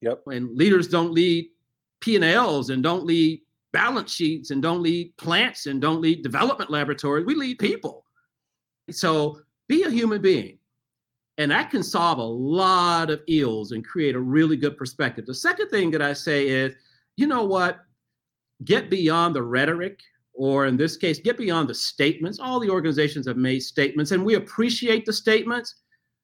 Yep. 0.00 0.22
And 0.26 0.56
leaders 0.56 0.88
don't 0.88 1.12
lead 1.12 1.48
P&Ls 2.00 2.70
and 2.70 2.82
don't 2.82 3.04
lead 3.04 3.42
balance 3.72 4.12
sheets 4.12 4.50
and 4.50 4.62
don't 4.62 4.82
lead 4.82 5.16
plants 5.18 5.66
and 5.66 5.80
don't 5.80 6.00
lead 6.00 6.22
development 6.22 6.70
laboratories. 6.70 7.26
We 7.26 7.34
lead 7.34 7.58
people. 7.58 8.04
So 8.90 9.40
be 9.68 9.82
a 9.82 9.90
human 9.90 10.22
being. 10.22 10.58
And 11.38 11.50
that 11.50 11.70
can 11.70 11.82
solve 11.82 12.18
a 12.18 12.22
lot 12.22 13.10
of 13.10 13.20
ills 13.28 13.72
and 13.72 13.84
create 13.84 14.14
a 14.14 14.20
really 14.20 14.56
good 14.56 14.76
perspective. 14.76 15.26
The 15.26 15.34
second 15.34 15.68
thing 15.68 15.90
that 15.90 16.00
I 16.00 16.12
say 16.12 16.48
is, 16.48 16.74
you 17.16 17.26
know 17.26 17.44
what? 17.44 17.80
Get 18.64 18.88
beyond 18.88 19.34
the 19.34 19.42
rhetoric, 19.42 20.00
or 20.32 20.66
in 20.66 20.76
this 20.76 20.96
case, 20.96 21.18
get 21.18 21.36
beyond 21.36 21.68
the 21.68 21.74
statements. 21.74 22.38
All 22.38 22.58
the 22.58 22.70
organizations 22.70 23.26
have 23.26 23.36
made 23.36 23.60
statements, 23.60 24.12
and 24.12 24.24
we 24.24 24.34
appreciate 24.34 25.04
the 25.04 25.12
statements, 25.12 25.74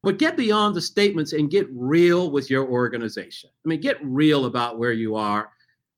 but 0.02 0.18
get 0.18 0.36
beyond 0.36 0.74
the 0.74 0.80
statements 0.80 1.34
and 1.34 1.50
get 1.50 1.66
real 1.72 2.30
with 2.30 2.50
your 2.50 2.66
organization. 2.66 3.50
I 3.64 3.68
mean, 3.68 3.80
get 3.80 3.98
real 4.02 4.46
about 4.46 4.78
where 4.78 4.92
you 4.92 5.14
are. 5.14 5.50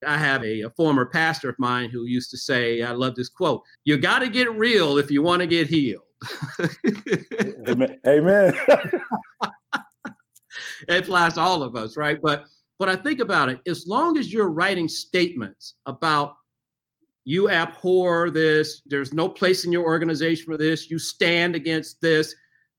I 0.06 0.18
have 0.18 0.44
a, 0.44 0.62
a 0.62 0.70
former 0.70 1.06
pastor 1.06 1.48
of 1.48 1.58
mine 1.58 1.90
who 1.90 2.04
used 2.04 2.30
to 2.30 2.36
say, 2.36 2.82
I 2.82 2.90
love 2.90 3.14
this 3.14 3.28
quote, 3.28 3.62
you 3.84 3.96
got 3.96 4.18
to 4.18 4.28
get 4.28 4.52
real 4.52 4.98
if 4.98 5.10
you 5.10 5.22
want 5.22 5.40
to 5.40 5.46
get 5.46 5.68
healed. 5.68 6.03
Amen. 7.68 7.98
Amen. 8.06 8.54
it 10.88 11.04
applies 11.04 11.34
to 11.34 11.40
all 11.40 11.62
of 11.62 11.76
us, 11.76 11.96
right? 11.96 12.20
But 12.22 12.46
but 12.78 12.88
I 12.88 12.96
think 12.96 13.20
about 13.20 13.48
it, 13.48 13.60
as 13.66 13.86
long 13.86 14.18
as 14.18 14.32
you're 14.32 14.50
writing 14.50 14.88
statements 14.88 15.74
about 15.86 16.34
you 17.24 17.48
abhor 17.48 18.30
this, 18.30 18.82
there's 18.86 19.12
no 19.12 19.28
place 19.28 19.64
in 19.64 19.72
your 19.72 19.84
organization 19.84 20.44
for 20.44 20.56
this, 20.56 20.90
you 20.90 20.98
stand 20.98 21.54
against 21.54 22.00
this, 22.00 22.34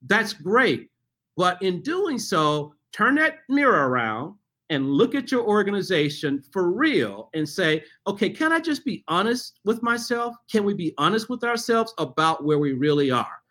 that's 0.06 0.34
great. 0.34 0.90
But 1.38 1.62
in 1.62 1.82
doing 1.82 2.20
so, 2.20 2.76
turn 2.92 3.16
that 3.16 3.40
mirror 3.50 3.90
around 3.90 4.36
and 4.70 4.92
look 4.92 5.14
at 5.14 5.32
your 5.32 5.44
organization 5.44 6.44
for 6.52 6.72
real 6.72 7.30
and 7.34 7.48
say, 7.48 7.84
okay, 8.08 8.30
can 8.30 8.52
I 8.52 8.60
just 8.60 8.84
be 8.84 9.04
honest 9.08 9.60
with 9.64 9.84
myself? 9.84 10.36
Can 10.52 10.64
we 10.64 10.74
be 10.74 10.94
honest 10.98 11.30
with 11.30 11.44
ourselves 11.44 11.94
about 11.98 12.44
where 12.44 12.60
we 12.60 12.74
really 12.74 13.12
are? 13.12 13.42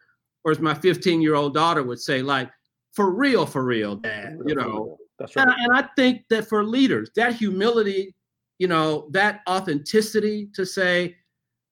Or 0.45 0.51
as 0.51 0.61
my 0.61 0.75
15 0.75 1.23
year 1.23 1.35
old 1.35 1.55
daughter 1.55 1.83
would 1.83 2.01
say, 2.01 2.21
like, 2.21 2.51
for 2.93 3.11
real, 3.11 3.47
for 3.47 3.65
real, 3.65 3.97
dad, 3.97 4.39
you 4.47 4.55
know. 4.55 4.99
That's 5.19 5.37
right. 5.37 5.47
And, 5.47 5.55
and 5.59 5.77
I 5.77 5.89
think 5.97 6.23
that 6.31 6.49
for 6.49 6.65
leaders, 6.65 7.11
that 7.17 7.35
humility, 7.35 8.15
you 8.59 8.67
know, 8.67 9.09
that 9.13 9.41
authenticity 9.49 10.49
to 10.55 10.67
say, 10.67 11.17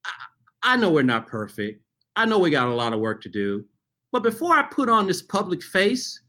I, 0.04 0.74
I 0.74 0.76
know 0.76 0.90
we're 0.90 1.02
not 1.02 1.26
perfect. 1.26 1.82
I 2.14 2.26
know 2.26 2.38
we 2.38 2.50
got 2.50 2.68
a 2.68 2.74
lot 2.74 2.92
of 2.92 3.00
work 3.00 3.22
to 3.22 3.28
do. 3.28 3.64
But 4.12 4.22
before 4.22 4.54
I 4.54 4.62
put 4.62 4.88
on 4.88 5.06
this 5.06 5.22
public 5.22 5.62
face, 5.62 6.21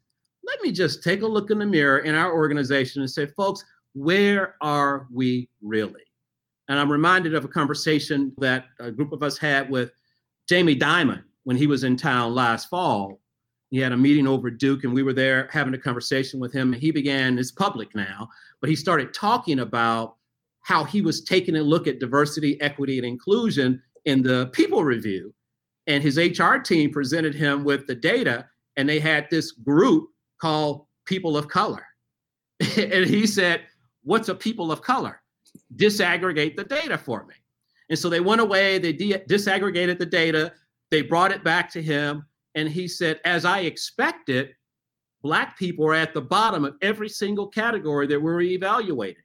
let 0.46 0.62
me 0.62 0.72
just 0.72 1.04
take 1.04 1.22
a 1.22 1.28
look 1.28 1.52
in 1.52 1.60
the 1.60 1.66
mirror 1.66 2.00
in 2.00 2.16
our 2.16 2.34
organization 2.34 3.02
and 3.02 3.10
say, 3.10 3.26
folks, 3.28 3.64
where 3.94 4.56
are 4.62 5.08
we 5.12 5.50
really? 5.62 6.04
And 6.68 6.80
I'm 6.80 6.92
reminded 6.92 7.34
of 7.36 7.46
a 7.46 7.50
conversation 7.50 8.34
that 8.38 8.66
a 8.80 8.92
group 8.92 9.12
of 9.12 9.24
us 9.24 9.38
had 9.38 9.70
with 9.70 9.92
Jamie 10.48 10.78
Dimon 10.78 11.24
when 11.44 11.58
he 11.58 11.68
was 11.68 11.84
in 11.84 11.96
town 11.96 12.34
last 12.34 12.70
fall. 12.70 13.20
He 13.70 13.80
had 13.80 13.92
a 13.92 13.98
meeting 13.98 14.28
over 14.28 14.50
Duke, 14.50 14.84
and 14.84 14.94
we 14.94 15.04
were 15.04 15.14
there 15.14 15.50
having 15.52 15.74
a 15.74 15.80
conversation 15.80 16.40
with 16.40 16.54
him. 16.54 16.74
And 16.74 16.82
he 16.82 16.92
began, 16.92 17.38
it's 17.40 17.52
public 17.52 17.94
now, 17.96 18.30
but 18.62 18.70
he 18.70 18.76
started 18.76 19.14
talking 19.14 19.60
about 19.60 20.16
how 20.62 20.84
he 20.84 21.02
was 21.02 21.24
taking 21.24 21.56
a 21.56 21.62
look 21.62 21.88
at 21.88 22.00
diversity, 22.00 22.60
equity, 22.62 22.98
and 22.98 23.06
inclusion 23.06 23.82
in 24.06 24.22
the 24.22 24.48
people 24.54 24.84
review. 24.84 25.34
And 25.88 26.02
his 26.02 26.18
HR 26.18 26.58
team 26.58 26.92
presented 26.92 27.36
him 27.36 27.64
with 27.64 27.88
the 27.88 27.96
data, 27.96 28.48
and 28.78 28.88
they 28.88 29.00
had 29.00 29.28
this 29.30 29.52
group 29.52 30.10
called 30.44 30.86
people 31.06 31.38
of 31.38 31.48
color. 31.48 31.86
and 32.60 33.06
he 33.06 33.26
said, 33.26 33.62
What's 34.04 34.28
a 34.28 34.36
people 34.36 34.74
of 34.74 34.82
color? 34.82 35.22
Disaggregate 35.78 36.58
the 36.58 36.66
data 36.66 36.98
for 36.98 37.24
me. 37.26 37.36
And 37.90 37.98
so 37.98 38.10
they 38.10 38.20
went 38.20 38.42
away, 38.42 38.78
they 38.78 38.92
de- 38.92 39.20
disaggregated 39.20 40.00
the 40.00 40.06
data, 40.06 40.52
they 40.92 41.02
brought 41.02 41.32
it 41.32 41.46
back 41.46 41.72
to 41.72 41.82
him, 41.82 42.26
and 42.56 42.68
he 42.68 42.90
said, 42.90 43.22
As 43.24 43.46
I 43.46 43.60
expected, 43.62 44.50
Black 45.22 45.58
people 45.58 45.88
are 45.88 45.94
at 45.94 46.14
the 46.14 46.22
bottom 46.22 46.66
of 46.66 46.76
every 46.82 47.08
single 47.08 47.48
category 47.48 48.06
that 48.08 48.22
we're 48.22 48.42
evaluating. 48.42 49.24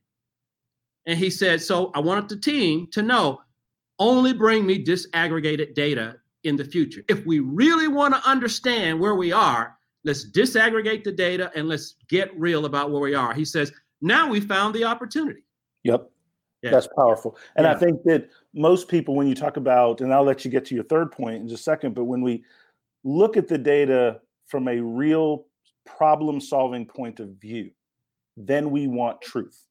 And 1.06 1.18
he 1.18 1.30
said, 1.30 1.60
So 1.60 1.90
I 1.96 1.98
wanted 1.98 2.28
the 2.28 2.36
team 2.36 2.86
to 2.92 3.02
know 3.02 3.40
only 3.98 4.32
bring 4.32 4.64
me 4.64 4.84
disaggregated 4.84 5.74
data 5.74 6.18
in 6.44 6.54
the 6.54 6.64
future. 6.64 7.02
If 7.08 7.26
we 7.26 7.40
really 7.40 7.88
want 7.88 8.14
to 8.14 8.30
understand 8.30 9.00
where 9.00 9.16
we 9.16 9.32
are, 9.32 9.77
Let's 10.04 10.30
disaggregate 10.30 11.04
the 11.04 11.12
data 11.12 11.50
and 11.54 11.68
let's 11.68 11.96
get 12.08 12.38
real 12.38 12.64
about 12.64 12.90
where 12.90 13.00
we 13.00 13.14
are. 13.14 13.34
He 13.34 13.44
says, 13.44 13.72
now 14.00 14.28
we 14.28 14.40
found 14.40 14.74
the 14.74 14.84
opportunity. 14.84 15.42
Yep. 15.84 16.10
Yeah. 16.62 16.70
That's 16.70 16.88
powerful. 16.96 17.36
And 17.56 17.64
yeah. 17.64 17.72
I 17.72 17.76
think 17.76 18.02
that 18.04 18.30
most 18.54 18.88
people, 18.88 19.14
when 19.14 19.26
you 19.26 19.34
talk 19.34 19.56
about, 19.56 20.00
and 20.00 20.12
I'll 20.12 20.24
let 20.24 20.44
you 20.44 20.50
get 20.50 20.64
to 20.66 20.74
your 20.74 20.84
third 20.84 21.12
point 21.12 21.36
in 21.36 21.48
just 21.48 21.60
a 21.60 21.64
second, 21.64 21.94
but 21.94 22.04
when 22.04 22.22
we 22.22 22.44
look 23.04 23.36
at 23.36 23.48
the 23.48 23.58
data 23.58 24.20
from 24.46 24.68
a 24.68 24.80
real 24.80 25.46
problem 25.86 26.40
solving 26.40 26.86
point 26.86 27.20
of 27.20 27.30
view, 27.40 27.70
then 28.36 28.70
we 28.70 28.86
want 28.86 29.20
truth. 29.20 29.66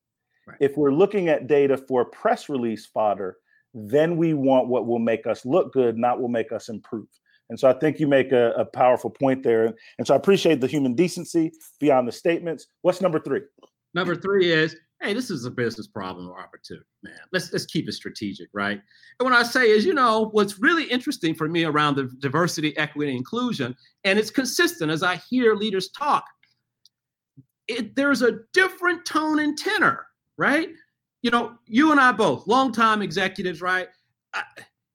Right. 0.45 0.57
If 0.61 0.77
we're 0.77 0.93
looking 0.93 1.27
at 1.29 1.47
data 1.47 1.77
for 1.77 2.05
press 2.05 2.47
release 2.47 2.85
fodder, 2.85 3.37
then 3.73 4.17
we 4.17 4.33
want 4.33 4.69
what 4.69 4.87
will 4.87 4.99
make 4.99 5.27
us 5.27 5.45
look 5.45 5.73
good, 5.73 5.97
not 5.97 6.21
will 6.21 6.29
make 6.29 6.51
us 6.51 6.69
improve. 6.69 7.07
And 7.49 7.59
so 7.59 7.69
I 7.69 7.73
think 7.73 7.99
you 7.99 8.07
make 8.07 8.31
a, 8.31 8.51
a 8.51 8.65
powerful 8.65 9.09
point 9.09 9.43
there. 9.43 9.73
And 9.97 10.05
so 10.05 10.13
I 10.13 10.17
appreciate 10.17 10.61
the 10.61 10.67
human 10.67 10.93
decency 10.95 11.51
beyond 11.79 12.07
the 12.07 12.11
statements. 12.11 12.67
What's 12.81 13.01
number 13.01 13.19
three? 13.19 13.41
Number 13.93 14.15
three 14.15 14.51
is, 14.51 14.75
hey, 15.01 15.13
this 15.13 15.29
is 15.29 15.45
a 15.45 15.51
business 15.51 15.87
problem 15.87 16.29
or 16.29 16.39
opportunity, 16.39 16.85
man. 17.03 17.13
Let's 17.31 17.53
let's 17.53 17.65
keep 17.65 17.87
it 17.87 17.93
strategic, 17.93 18.49
right? 18.53 18.81
And 19.19 19.29
what 19.29 19.33
I 19.33 19.43
say 19.43 19.69
is, 19.69 19.85
you 19.85 19.93
know, 19.93 20.29
what's 20.31 20.59
really 20.59 20.85
interesting 20.85 21.35
for 21.35 21.47
me 21.47 21.65
around 21.65 21.95
the 21.95 22.11
diversity, 22.19 22.75
equity, 22.77 23.15
inclusion, 23.15 23.75
and 24.03 24.19
it's 24.19 24.29
consistent 24.29 24.91
as 24.91 25.03
I 25.03 25.17
hear 25.29 25.55
leaders 25.55 25.89
talk. 25.89 26.25
It, 27.67 27.95
there's 27.95 28.21
a 28.21 28.39
different 28.53 29.05
tone 29.05 29.39
and 29.39 29.57
tenor, 29.57 30.07
right? 30.37 30.69
You 31.21 31.31
know, 31.31 31.57
you 31.65 31.91
and 31.91 31.99
I 31.99 32.11
both, 32.11 32.47
longtime 32.47 33.01
executives, 33.01 33.61
right? 33.61 33.87
I, 34.33 34.43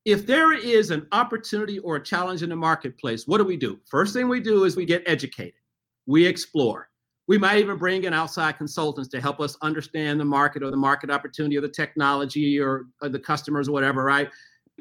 if 0.04 0.26
there 0.26 0.52
is 0.52 0.90
an 0.90 1.06
opportunity 1.12 1.78
or 1.78 1.96
a 1.96 2.02
challenge 2.02 2.42
in 2.42 2.48
the 2.48 2.56
marketplace, 2.56 3.26
what 3.26 3.38
do 3.38 3.44
we 3.44 3.56
do? 3.56 3.78
First 3.88 4.14
thing 4.14 4.28
we 4.28 4.40
do 4.40 4.64
is 4.64 4.76
we 4.76 4.84
get 4.84 5.02
educated, 5.06 5.60
we 6.06 6.26
explore. 6.26 6.88
We 7.28 7.38
might 7.38 7.58
even 7.58 7.78
bring 7.78 8.02
in 8.02 8.12
outside 8.12 8.58
consultants 8.58 9.08
to 9.10 9.20
help 9.20 9.40
us 9.40 9.56
understand 9.62 10.18
the 10.18 10.24
market 10.24 10.62
or 10.62 10.70
the 10.72 10.76
market 10.76 11.08
opportunity 11.08 11.56
or 11.56 11.60
the 11.60 11.68
technology 11.68 12.58
or, 12.58 12.86
or 13.00 13.08
the 13.08 13.18
customers 13.18 13.68
or 13.68 13.72
whatever, 13.72 14.02
right? 14.02 14.28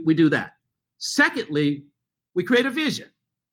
We 0.03 0.15
do 0.15 0.27
that. 0.29 0.53
Secondly, 0.97 1.85
we 2.33 2.43
create 2.43 2.65
a 2.65 2.71
vision, 2.71 3.09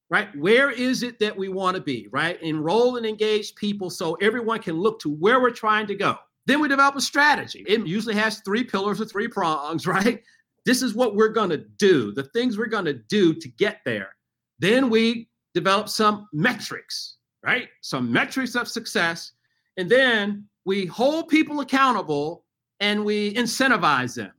right? 0.08 0.34
Where 0.36 0.70
is 0.70 1.02
it 1.02 1.18
that 1.18 1.36
we 1.36 1.50
want 1.50 1.76
to 1.76 1.82
be, 1.82 2.08
right? 2.10 2.40
Enroll 2.42 2.96
and 2.96 3.04
engage 3.04 3.54
people 3.56 3.90
so 3.90 4.14
everyone 4.14 4.60
can 4.60 4.76
look 4.76 5.00
to 5.00 5.10
where 5.10 5.40
we're 5.40 5.50
trying 5.50 5.86
to 5.88 5.94
go. 5.94 6.16
Then 6.46 6.60
we 6.60 6.68
develop 6.68 6.96
a 6.96 7.00
strategy. 7.02 7.64
It 7.68 7.86
usually 7.86 8.14
has 8.14 8.40
three 8.40 8.64
pillars 8.64 9.02
or 9.02 9.04
three 9.04 9.28
prongs, 9.28 9.86
right? 9.86 10.22
This 10.68 10.82
is 10.82 10.92
what 10.92 11.16
we're 11.16 11.30
going 11.30 11.48
to 11.48 11.64
do, 11.78 12.12
the 12.12 12.24
things 12.24 12.58
we're 12.58 12.66
going 12.66 12.84
to 12.84 12.92
do 12.92 13.32
to 13.32 13.48
get 13.48 13.80
there. 13.86 14.10
Then 14.58 14.90
we 14.90 15.30
develop 15.54 15.88
some 15.88 16.28
metrics, 16.34 17.16
right? 17.42 17.70
Some 17.80 18.12
metrics 18.12 18.54
of 18.54 18.68
success. 18.68 19.32
And 19.78 19.88
then 19.88 20.44
we 20.66 20.84
hold 20.84 21.28
people 21.28 21.60
accountable 21.60 22.44
and 22.80 23.02
we 23.02 23.32
incentivize 23.32 24.14
them 24.14 24.32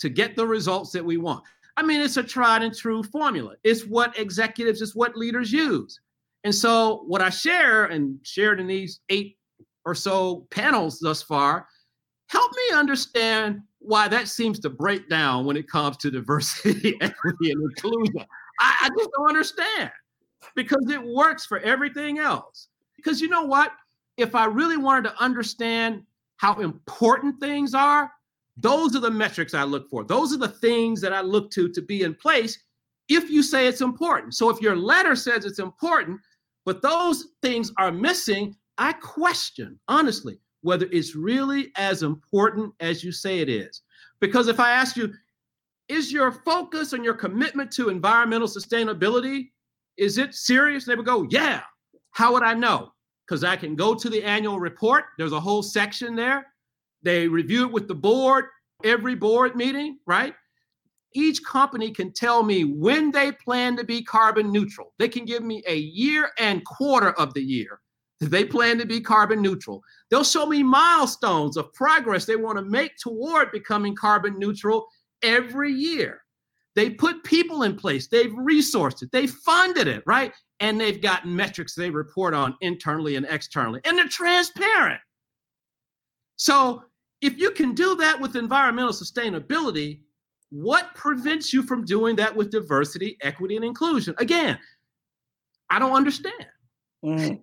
to 0.00 0.08
get 0.08 0.34
the 0.34 0.44
results 0.44 0.90
that 0.90 1.04
we 1.04 1.16
want. 1.16 1.44
I 1.76 1.84
mean, 1.84 2.00
it's 2.00 2.16
a 2.16 2.24
tried 2.24 2.64
and 2.64 2.74
true 2.74 3.04
formula. 3.04 3.54
It's 3.62 3.86
what 3.86 4.18
executives, 4.18 4.82
it's 4.82 4.96
what 4.96 5.16
leaders 5.16 5.52
use. 5.52 6.00
And 6.42 6.52
so, 6.52 7.04
what 7.06 7.22
I 7.22 7.30
share 7.30 7.84
and 7.84 8.18
shared 8.24 8.58
in 8.58 8.66
these 8.66 8.98
eight 9.10 9.38
or 9.84 9.94
so 9.94 10.48
panels 10.50 10.98
thus 10.98 11.22
far, 11.22 11.68
help 12.28 12.52
me 12.52 12.76
understand 12.76 13.62
why 13.80 14.08
that 14.08 14.28
seems 14.28 14.58
to 14.60 14.70
break 14.70 15.08
down 15.08 15.44
when 15.44 15.56
it 15.56 15.68
comes 15.68 15.96
to 15.98 16.10
diversity, 16.10 16.96
equity, 17.00 17.50
and 17.50 17.62
inclusion. 17.62 18.24
I, 18.60 18.76
I 18.82 18.88
just 18.96 19.10
don't 19.16 19.28
understand 19.28 19.90
because 20.54 20.90
it 20.90 21.02
works 21.02 21.46
for 21.46 21.58
everything 21.60 22.18
else. 22.18 22.68
Because 22.96 23.20
you 23.20 23.28
know 23.28 23.44
what? 23.44 23.72
If 24.16 24.34
I 24.34 24.46
really 24.46 24.76
wanted 24.76 25.10
to 25.10 25.22
understand 25.22 26.02
how 26.36 26.60
important 26.60 27.38
things 27.40 27.74
are, 27.74 28.10
those 28.56 28.96
are 28.96 29.00
the 29.00 29.10
metrics 29.10 29.54
I 29.54 29.62
look 29.62 29.88
for. 29.88 30.04
Those 30.04 30.32
are 30.32 30.38
the 30.38 30.48
things 30.48 31.00
that 31.00 31.12
I 31.12 31.20
look 31.20 31.50
to 31.52 31.68
to 31.68 31.82
be 31.82 32.02
in 32.02 32.14
place 32.14 32.58
if 33.08 33.30
you 33.30 33.42
say 33.42 33.66
it's 33.66 33.80
important. 33.80 34.34
So 34.34 34.50
if 34.50 34.60
your 34.60 34.76
letter 34.76 35.16
says 35.16 35.44
it's 35.44 35.58
important, 35.58 36.20
but 36.64 36.82
those 36.82 37.28
things 37.40 37.72
are 37.78 37.90
missing, 37.90 38.54
I 38.76 38.92
question, 38.94 39.78
honestly, 39.88 40.38
whether 40.62 40.86
it's 40.90 41.14
really 41.14 41.70
as 41.76 42.02
important 42.02 42.72
as 42.80 43.04
you 43.04 43.12
say 43.12 43.40
it 43.40 43.48
is. 43.48 43.82
Because 44.20 44.48
if 44.48 44.60
I 44.60 44.72
ask 44.72 44.96
you, 44.96 45.12
is 45.88 46.12
your 46.12 46.32
focus 46.32 46.92
and 46.92 47.04
your 47.04 47.14
commitment 47.14 47.70
to 47.72 47.88
environmental 47.88 48.48
sustainability, 48.48 49.50
is 49.96 50.18
it 50.18 50.34
serious? 50.34 50.84
They 50.84 50.94
would 50.94 51.06
go, 51.06 51.26
yeah. 51.30 51.62
How 52.10 52.32
would 52.32 52.42
I 52.42 52.54
know? 52.54 52.92
Because 53.26 53.44
I 53.44 53.56
can 53.56 53.76
go 53.76 53.94
to 53.94 54.10
the 54.10 54.22
annual 54.22 54.58
report. 54.58 55.04
There's 55.16 55.32
a 55.32 55.40
whole 55.40 55.62
section 55.62 56.14
there. 56.16 56.46
They 57.02 57.28
review 57.28 57.66
it 57.66 57.72
with 57.72 57.88
the 57.88 57.94
board, 57.94 58.46
every 58.84 59.14
board 59.14 59.54
meeting, 59.54 59.98
right? 60.06 60.34
Each 61.14 61.42
company 61.42 61.90
can 61.90 62.12
tell 62.12 62.42
me 62.42 62.64
when 62.64 63.10
they 63.10 63.32
plan 63.32 63.76
to 63.76 63.84
be 63.84 64.02
carbon 64.02 64.52
neutral. 64.52 64.92
They 64.98 65.08
can 65.08 65.24
give 65.24 65.42
me 65.42 65.62
a 65.66 65.76
year 65.76 66.30
and 66.38 66.64
quarter 66.64 67.12
of 67.12 67.32
the 67.34 67.42
year 67.42 67.80
they 68.20 68.44
plan 68.44 68.78
to 68.78 68.86
be 68.86 69.00
carbon 69.00 69.40
neutral. 69.40 69.82
They'll 70.10 70.24
show 70.24 70.46
me 70.46 70.62
milestones 70.62 71.56
of 71.56 71.72
progress 71.72 72.24
they 72.24 72.36
want 72.36 72.58
to 72.58 72.64
make 72.64 72.96
toward 72.96 73.52
becoming 73.52 73.94
carbon 73.94 74.38
neutral 74.38 74.86
every 75.22 75.72
year. 75.72 76.22
They 76.74 76.90
put 76.90 77.24
people 77.24 77.64
in 77.64 77.76
place, 77.76 78.06
they've 78.06 78.32
resourced 78.32 79.02
it, 79.02 79.10
they 79.12 79.26
funded 79.26 79.88
it, 79.88 80.02
right? 80.06 80.32
And 80.60 80.80
they've 80.80 81.00
got 81.00 81.26
metrics 81.26 81.74
they 81.74 81.90
report 81.90 82.34
on 82.34 82.56
internally 82.60 83.16
and 83.16 83.26
externally, 83.28 83.80
and 83.84 83.98
they're 83.98 84.08
transparent. 84.08 85.00
So, 86.36 86.84
if 87.20 87.36
you 87.36 87.50
can 87.50 87.74
do 87.74 87.96
that 87.96 88.20
with 88.20 88.36
environmental 88.36 88.92
sustainability, 88.92 90.02
what 90.50 90.94
prevents 90.94 91.52
you 91.52 91.64
from 91.64 91.84
doing 91.84 92.14
that 92.16 92.34
with 92.34 92.50
diversity, 92.50 93.16
equity, 93.22 93.56
and 93.56 93.64
inclusion? 93.64 94.14
Again, 94.18 94.56
I 95.68 95.80
don't 95.80 95.96
understand. 95.96 96.46
Mm 97.04 97.40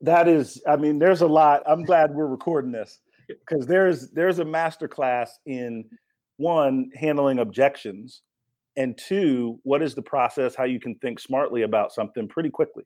that 0.00 0.28
is 0.28 0.60
i 0.68 0.76
mean 0.76 0.98
there's 0.98 1.22
a 1.22 1.26
lot. 1.26 1.62
I'm 1.66 1.84
glad 1.84 2.10
we're 2.14 2.26
recording 2.26 2.72
this 2.72 3.00
because 3.28 3.66
there's 3.66 4.10
there's 4.10 4.38
a 4.38 4.44
master 4.44 4.88
class 4.88 5.38
in 5.46 5.84
one 6.36 6.90
handling 6.94 7.40
objections 7.40 8.22
and 8.76 8.96
two 8.96 9.58
what 9.64 9.82
is 9.82 9.94
the 9.94 10.02
process 10.02 10.54
how 10.54 10.64
you 10.64 10.78
can 10.78 10.94
think 10.96 11.18
smartly 11.18 11.62
about 11.62 11.92
something 11.92 12.28
pretty 12.28 12.50
quickly 12.50 12.84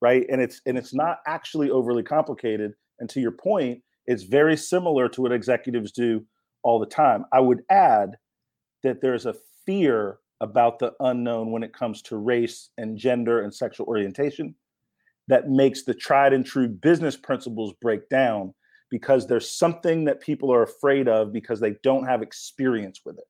right? 0.00 0.26
And 0.28 0.40
it's 0.40 0.60
and 0.66 0.76
it's 0.76 0.94
not 0.94 1.18
actually 1.26 1.70
overly 1.70 2.02
complicated 2.02 2.72
and 2.98 3.08
to 3.10 3.20
your 3.20 3.32
point 3.32 3.82
it's 4.06 4.22
very 4.22 4.56
similar 4.56 5.08
to 5.08 5.22
what 5.22 5.32
executives 5.32 5.90
do 5.90 6.24
all 6.62 6.78
the 6.78 6.86
time. 6.86 7.24
I 7.32 7.40
would 7.40 7.62
add 7.70 8.10
that 8.84 9.00
there's 9.00 9.26
a 9.26 9.34
fear 9.64 10.18
about 10.40 10.78
the 10.78 10.92
unknown 11.00 11.50
when 11.50 11.64
it 11.64 11.72
comes 11.72 12.02
to 12.02 12.16
race 12.16 12.70
and 12.78 12.96
gender 12.96 13.42
and 13.42 13.52
sexual 13.52 13.86
orientation 13.86 14.54
that 15.28 15.48
makes 15.48 15.84
the 15.84 15.94
tried 15.94 16.32
and 16.32 16.46
true 16.46 16.68
business 16.68 17.16
principles 17.16 17.74
break 17.80 18.08
down 18.08 18.54
because 18.90 19.26
there's 19.26 19.50
something 19.50 20.04
that 20.04 20.20
people 20.20 20.52
are 20.52 20.62
afraid 20.62 21.08
of 21.08 21.32
because 21.32 21.60
they 21.60 21.74
don't 21.82 22.06
have 22.06 22.22
experience 22.22 23.00
with 23.04 23.18
it. 23.18 23.24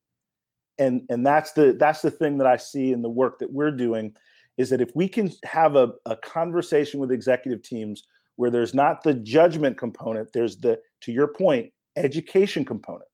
And 0.79 1.03
and 1.09 1.27
that's 1.27 1.53
the 1.53 1.77
that's 1.79 2.03
the 2.03 2.11
thing 2.11 2.37
that 2.39 2.47
i 2.47 2.59
see 2.59 2.93
in 2.93 3.01
the 3.01 3.09
work 3.09 3.39
that 3.39 3.51
we're 3.51 3.71
doing 3.71 4.15
is 4.59 4.69
that 4.71 4.83
if 4.83 4.91
we 4.95 5.09
can 5.09 5.33
have 5.45 5.75
a, 5.75 5.93
a 6.05 6.17
conversation 6.17 7.01
with 7.01 7.11
executive 7.11 7.63
teams 7.63 8.03
where 8.37 8.51
there's 8.51 8.75
not 8.75 9.03
the 9.03 9.15
judgment 9.15 9.79
component 9.79 10.31
there's 10.35 10.59
the 10.59 10.79
to 11.01 11.13
your 11.13 11.29
point 11.29 11.73
education 11.97 12.65
component. 12.65 13.09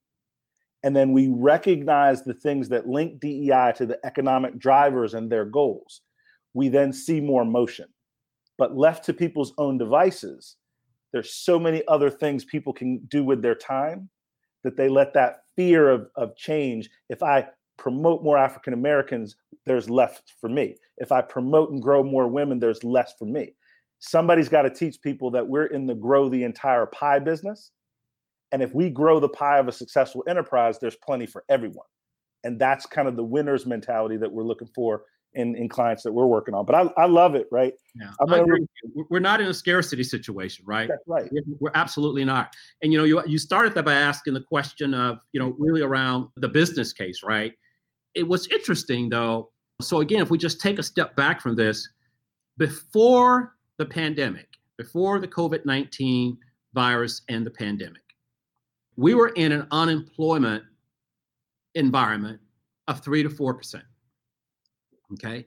And 0.82 0.94
then 0.94 1.12
we 1.12 1.28
recognize 1.28 2.22
the 2.22 2.34
things 2.34 2.68
that 2.70 2.88
link 2.88 3.20
dei 3.20 3.72
to 3.76 3.86
the 3.86 3.98
economic 4.04 4.58
drivers 4.58 5.14
and 5.14 5.30
their 5.30 5.44
goals. 5.44 6.00
We 6.54 6.68
then 6.68 6.92
see 6.92 7.20
more 7.20 7.44
motion 7.44 7.86
but 8.62 8.76
left 8.76 9.04
to 9.04 9.12
people's 9.12 9.52
own 9.58 9.76
devices, 9.76 10.54
there's 11.12 11.34
so 11.34 11.58
many 11.58 11.82
other 11.88 12.08
things 12.08 12.44
people 12.44 12.72
can 12.72 12.98
do 13.08 13.24
with 13.24 13.42
their 13.42 13.56
time 13.56 14.08
that 14.62 14.76
they 14.76 14.88
let 14.88 15.12
that 15.14 15.38
fear 15.56 15.90
of, 15.90 16.06
of 16.14 16.36
change. 16.36 16.88
If 17.08 17.24
I 17.24 17.48
promote 17.76 18.22
more 18.22 18.38
African 18.38 18.72
Americans, 18.72 19.34
there's 19.66 19.90
less 19.90 20.22
for 20.40 20.48
me. 20.48 20.76
If 20.98 21.10
I 21.10 21.22
promote 21.22 21.72
and 21.72 21.82
grow 21.82 22.04
more 22.04 22.28
women, 22.28 22.60
there's 22.60 22.84
less 22.84 23.14
for 23.18 23.24
me. 23.24 23.56
Somebody's 23.98 24.48
got 24.48 24.62
to 24.62 24.70
teach 24.70 25.02
people 25.02 25.32
that 25.32 25.48
we're 25.48 25.66
in 25.66 25.88
the 25.88 25.96
grow 25.96 26.28
the 26.28 26.44
entire 26.44 26.86
pie 26.86 27.18
business. 27.18 27.72
And 28.52 28.62
if 28.62 28.72
we 28.72 28.90
grow 28.90 29.18
the 29.18 29.28
pie 29.28 29.58
of 29.58 29.66
a 29.66 29.72
successful 29.72 30.22
enterprise, 30.28 30.78
there's 30.78 30.94
plenty 31.04 31.26
for 31.26 31.42
everyone. 31.48 31.88
And 32.44 32.60
that's 32.60 32.86
kind 32.86 33.08
of 33.08 33.16
the 33.16 33.24
winner's 33.24 33.66
mentality 33.66 34.18
that 34.18 34.30
we're 34.30 34.44
looking 34.44 34.70
for 34.72 35.02
in, 35.34 35.56
in 35.56 35.68
clients 35.68 36.02
that 36.02 36.12
we're 36.12 36.26
working 36.26 36.54
on. 36.54 36.64
But 36.64 36.74
I, 36.74 37.02
I 37.02 37.06
love 37.06 37.34
it, 37.34 37.46
right? 37.50 37.72
Yeah, 37.94 38.10
I 38.28 38.38
agree. 38.38 38.66
We're 39.10 39.20
not 39.20 39.40
in 39.40 39.46
a 39.48 39.54
scarcity 39.54 40.04
situation, 40.04 40.64
right? 40.66 40.88
That's 40.88 41.02
right. 41.06 41.30
We're 41.58 41.70
absolutely 41.74 42.24
not. 42.24 42.54
And 42.82 42.92
you 42.92 42.98
know, 42.98 43.04
you 43.04 43.22
you 43.26 43.38
started 43.38 43.74
that 43.74 43.84
by 43.84 43.94
asking 43.94 44.34
the 44.34 44.42
question 44.42 44.94
of, 44.94 45.18
you 45.32 45.40
know, 45.40 45.54
really 45.58 45.82
around 45.82 46.28
the 46.36 46.48
business 46.48 46.92
case, 46.92 47.22
right? 47.22 47.52
It 48.14 48.26
was 48.26 48.46
interesting 48.48 49.08
though. 49.08 49.50
So 49.80 50.00
again, 50.00 50.20
if 50.20 50.30
we 50.30 50.38
just 50.38 50.60
take 50.60 50.78
a 50.78 50.82
step 50.82 51.16
back 51.16 51.40
from 51.40 51.56
this, 51.56 51.88
before 52.58 53.56
the 53.78 53.86
pandemic, 53.86 54.48
before 54.76 55.18
the 55.18 55.28
COVID-19 55.28 56.36
virus 56.74 57.22
and 57.28 57.44
the 57.46 57.50
pandemic, 57.50 58.02
we 58.96 59.14
were 59.14 59.28
in 59.28 59.52
an 59.52 59.66
unemployment 59.70 60.62
environment 61.74 62.38
of 62.88 63.00
three 63.00 63.22
to 63.22 63.30
four 63.30 63.54
percent. 63.54 63.84
Okay. 65.14 65.46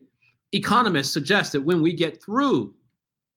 Economists 0.51 1.11
suggest 1.11 1.51
that 1.53 1.61
when 1.61 1.81
we 1.81 1.93
get 1.93 2.21
through 2.21 2.73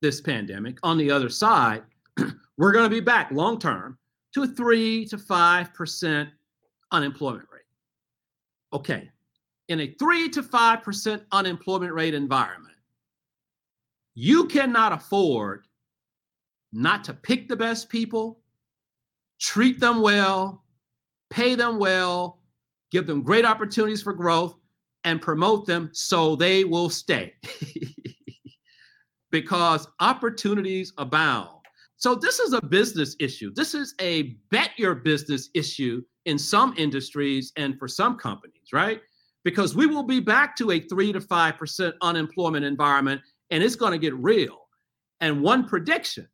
this 0.00 0.20
pandemic 0.20 0.78
on 0.82 0.98
the 0.98 1.10
other 1.10 1.28
side, 1.28 1.82
we're 2.58 2.72
going 2.72 2.84
to 2.84 2.90
be 2.90 3.00
back 3.00 3.30
long 3.32 3.58
term 3.58 3.98
to 4.34 4.42
a 4.42 4.46
three 4.46 5.04
to 5.06 5.18
five 5.18 5.72
percent 5.74 6.28
unemployment 6.92 7.46
rate. 7.52 7.62
Okay. 8.72 9.10
In 9.68 9.80
a 9.80 9.94
three 9.98 10.28
to 10.30 10.42
five 10.42 10.82
percent 10.82 11.22
unemployment 11.32 11.92
rate 11.92 12.14
environment, 12.14 12.76
you 14.14 14.46
cannot 14.46 14.92
afford 14.92 15.66
not 16.72 17.04
to 17.04 17.14
pick 17.14 17.48
the 17.48 17.56
best 17.56 17.88
people, 17.88 18.40
treat 19.40 19.80
them 19.80 20.02
well, 20.02 20.64
pay 21.30 21.54
them 21.54 21.78
well, 21.78 22.38
give 22.90 23.06
them 23.06 23.22
great 23.22 23.44
opportunities 23.44 24.02
for 24.02 24.12
growth, 24.12 24.57
and 25.04 25.20
promote 25.20 25.66
them 25.66 25.90
so 25.92 26.36
they 26.36 26.64
will 26.64 26.90
stay 26.90 27.34
because 29.30 29.86
opportunities 30.00 30.92
abound. 30.98 31.50
So, 31.96 32.14
this 32.14 32.38
is 32.38 32.52
a 32.52 32.64
business 32.64 33.16
issue. 33.18 33.52
This 33.54 33.74
is 33.74 33.94
a 34.00 34.36
bet 34.50 34.70
your 34.76 34.94
business 34.94 35.50
issue 35.54 36.02
in 36.26 36.38
some 36.38 36.74
industries 36.76 37.52
and 37.56 37.76
for 37.78 37.88
some 37.88 38.16
companies, 38.16 38.72
right? 38.72 39.00
Because 39.44 39.74
we 39.74 39.86
will 39.86 40.04
be 40.04 40.20
back 40.20 40.54
to 40.56 40.70
a 40.72 40.80
three 40.80 41.12
to 41.12 41.20
5% 41.20 41.92
unemployment 42.02 42.64
environment 42.64 43.20
and 43.50 43.62
it's 43.62 43.76
going 43.76 43.92
to 43.92 43.98
get 43.98 44.14
real. 44.14 44.68
And 45.20 45.42
one 45.42 45.66
prediction 45.66 46.28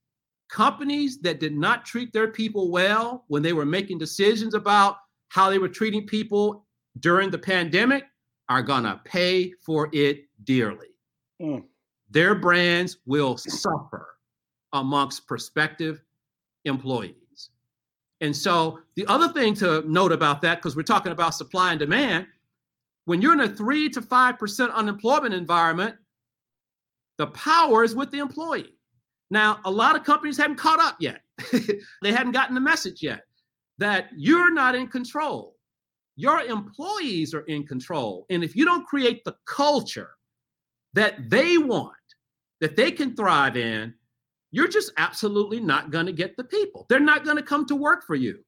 companies 0.50 1.20
that 1.20 1.40
did 1.40 1.56
not 1.56 1.84
treat 1.84 2.12
their 2.12 2.28
people 2.28 2.70
well 2.70 3.24
when 3.28 3.42
they 3.42 3.52
were 3.52 3.64
making 3.64 3.98
decisions 3.98 4.54
about 4.54 4.96
how 5.28 5.48
they 5.50 5.58
were 5.58 5.68
treating 5.68 6.06
people 6.06 6.66
during 7.00 7.30
the 7.30 7.38
pandemic 7.38 8.04
are 8.48 8.62
going 8.62 8.84
to 8.84 9.00
pay 9.04 9.52
for 9.64 9.88
it 9.92 10.24
dearly. 10.44 10.88
Mm. 11.40 11.64
Their 12.10 12.34
brands 12.34 12.98
will 13.06 13.36
suffer 13.36 14.16
amongst 14.72 15.26
prospective 15.26 16.02
employees. 16.64 17.50
And 18.20 18.34
so, 18.34 18.80
the 18.94 19.06
other 19.06 19.28
thing 19.28 19.54
to 19.54 19.82
note 19.86 20.12
about 20.12 20.40
that, 20.42 20.56
because 20.56 20.76
we're 20.76 20.82
talking 20.82 21.12
about 21.12 21.34
supply 21.34 21.72
and 21.72 21.78
demand, 21.78 22.26
when 23.04 23.20
you're 23.20 23.32
in 23.32 23.40
a 23.40 23.48
three 23.48 23.88
to 23.90 24.00
5% 24.00 24.72
unemployment 24.72 25.34
environment, 25.34 25.96
the 27.18 27.26
power 27.28 27.84
is 27.84 27.94
with 27.94 28.10
the 28.10 28.18
employee. 28.18 28.74
Now, 29.30 29.60
a 29.64 29.70
lot 29.70 29.96
of 29.96 30.04
companies 30.04 30.36
haven't 30.36 30.56
caught 30.56 30.80
up 30.80 30.96
yet. 31.00 31.20
they 32.02 32.12
hadn't 32.12 32.32
gotten 32.32 32.54
the 32.54 32.60
message 32.60 33.02
yet 33.02 33.24
that 33.78 34.08
you're 34.16 34.52
not 34.52 34.74
in 34.74 34.86
control. 34.86 35.53
Your 36.16 36.42
employees 36.42 37.34
are 37.34 37.42
in 37.42 37.66
control. 37.66 38.24
And 38.30 38.44
if 38.44 38.54
you 38.54 38.64
don't 38.64 38.86
create 38.86 39.24
the 39.24 39.34
culture 39.46 40.10
that 40.92 41.28
they 41.28 41.58
want, 41.58 41.96
that 42.60 42.76
they 42.76 42.92
can 42.92 43.16
thrive 43.16 43.56
in, 43.56 43.92
you're 44.52 44.68
just 44.68 44.92
absolutely 44.96 45.58
not 45.58 45.90
going 45.90 46.06
to 46.06 46.12
get 46.12 46.36
the 46.36 46.44
people. 46.44 46.86
They're 46.88 47.00
not 47.00 47.24
going 47.24 47.36
to 47.36 47.42
come 47.42 47.66
to 47.66 47.74
work 47.74 48.06
for 48.06 48.14
you. 48.14 48.38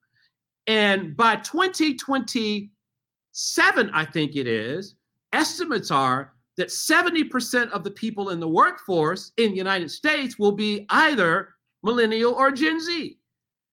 And 0.68 1.16
by 1.16 1.37
2027, 1.37 3.90
I 3.92 4.05
think 4.05 4.37
it 4.37 4.46
is, 4.46 4.94
estimates 5.33 5.90
are 5.90 6.35
that 6.57 6.68
70% 6.68 7.70
of 7.70 7.85
the 7.85 7.90
people 7.90 8.31
in 8.31 8.40
the 8.40 8.48
workforce 8.48 9.33
in 9.37 9.50
the 9.50 9.57
United 9.57 9.90
States 9.90 10.38
will 10.38 10.52
be 10.52 10.87
either 10.90 11.50
millennial 11.83 12.33
or 12.33 12.50
Gen 12.50 12.81
Z. 12.81 13.18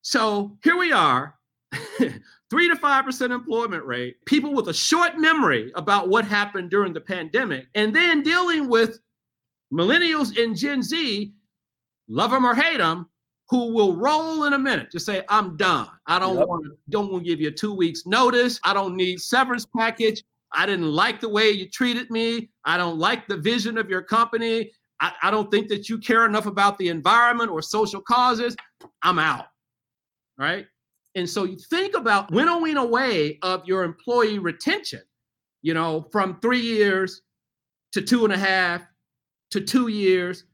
So 0.01 0.57
here 0.63 0.77
we 0.77 0.91
are, 0.91 1.35
three 2.53 2.69
to 2.69 2.75
5% 2.75 3.31
employment 3.33 3.83
rate, 3.83 4.15
people 4.27 4.53
with 4.53 4.67
a 4.67 4.73
short 4.73 5.17
memory 5.17 5.71
about 5.73 6.07
what 6.07 6.23
happened 6.23 6.69
during 6.69 6.93
the 6.93 7.01
pandemic, 7.01 7.65
and 7.73 7.95
then 7.95 8.21
dealing 8.21 8.69
with 8.69 8.99
millennials 9.73 10.37
and 10.37 10.55
Gen 10.55 10.83
Z, 10.83 11.33
love 12.07 12.29
them 12.29 12.45
or 12.45 12.53
hate 12.53 12.77
them, 12.77 13.09
who 13.49 13.73
will 13.73 13.95
roll 13.95 14.43
in 14.43 14.53
a 14.53 14.59
minute 14.59 14.91
to 14.91 14.99
say, 14.99 15.23
I'm 15.29 15.57
done. 15.57 15.87
I 16.05 16.19
don't 16.19 16.37
Yep. 16.37 16.47
want 16.47 16.65
to 16.65 16.77
don't 16.91 17.11
want 17.11 17.23
to 17.23 17.27
give 17.27 17.41
you 17.41 17.47
a 17.47 17.51
two 17.51 17.73
weeks 17.73 18.05
notice. 18.05 18.59
I 18.63 18.75
don't 18.75 18.95
need 18.95 19.19
severance 19.19 19.65
package. 19.75 20.23
I 20.51 20.67
didn't 20.67 20.91
like 20.91 21.21
the 21.21 21.29
way 21.29 21.49
you 21.49 21.67
treated 21.67 22.11
me. 22.11 22.51
I 22.65 22.77
don't 22.77 22.99
like 22.99 23.27
the 23.27 23.37
vision 23.37 23.79
of 23.79 23.89
your 23.89 24.03
company. 24.03 24.71
I, 24.99 25.11
I 25.23 25.31
don't 25.31 25.49
think 25.49 25.69
that 25.69 25.89
you 25.89 25.97
care 25.97 26.27
enough 26.27 26.45
about 26.45 26.77
the 26.77 26.89
environment 26.89 27.49
or 27.49 27.63
social 27.63 27.99
causes. 27.99 28.55
I'm 29.01 29.17
out. 29.17 29.45
Right. 30.37 30.67
And 31.15 31.29
so 31.29 31.43
you 31.43 31.57
think 31.57 31.95
about 31.95 32.31
winnowing 32.31 32.77
away 32.77 33.37
of 33.41 33.65
your 33.65 33.83
employee 33.83 34.39
retention, 34.39 35.01
you 35.61 35.73
know, 35.73 36.07
from 36.11 36.39
three 36.41 36.59
years 36.61 37.21
to 37.91 38.01
two 38.01 38.23
and 38.23 38.33
a 38.33 38.37
half 38.37 38.81
to 39.51 39.61
two 39.61 39.87
years 39.87 40.45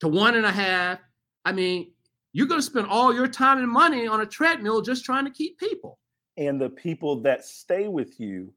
to 0.00 0.08
one 0.08 0.36
and 0.36 0.46
a 0.46 0.52
half. 0.52 1.00
I 1.44 1.52
mean, 1.52 1.92
you're 2.32 2.46
going 2.46 2.60
to 2.60 2.66
spend 2.66 2.86
all 2.86 3.14
your 3.14 3.26
time 3.26 3.58
and 3.58 3.68
money 3.68 4.06
on 4.06 4.20
a 4.20 4.26
treadmill 4.26 4.82
just 4.82 5.04
trying 5.04 5.24
to 5.24 5.30
keep 5.30 5.58
people. 5.58 5.98
And 6.36 6.60
the 6.60 6.68
people 6.68 7.22
that 7.22 7.44
stay 7.44 7.88
with 7.88 8.20
you 8.20 8.52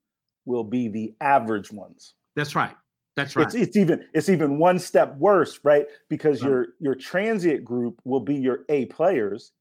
will 0.45 0.63
be 0.63 0.87
the 0.89 1.15
average 1.21 1.71
ones. 1.71 2.13
That's 2.35 2.55
right. 2.55 2.75
That's 3.15 3.35
right. 3.35 3.45
It's, 3.45 3.55
it's 3.55 3.77
even 3.77 4.05
it's 4.13 4.29
even 4.29 4.59
one 4.59 4.79
step 4.79 5.15
worse, 5.17 5.59
right? 5.63 5.85
Because 6.09 6.41
Right. 6.41 6.49
your 6.49 6.67
your 6.79 6.95
transient 6.95 7.65
group 7.65 7.99
will 8.05 8.19
be 8.19 8.35
your 8.35 8.65
A 8.69 8.85
players, 8.85 9.51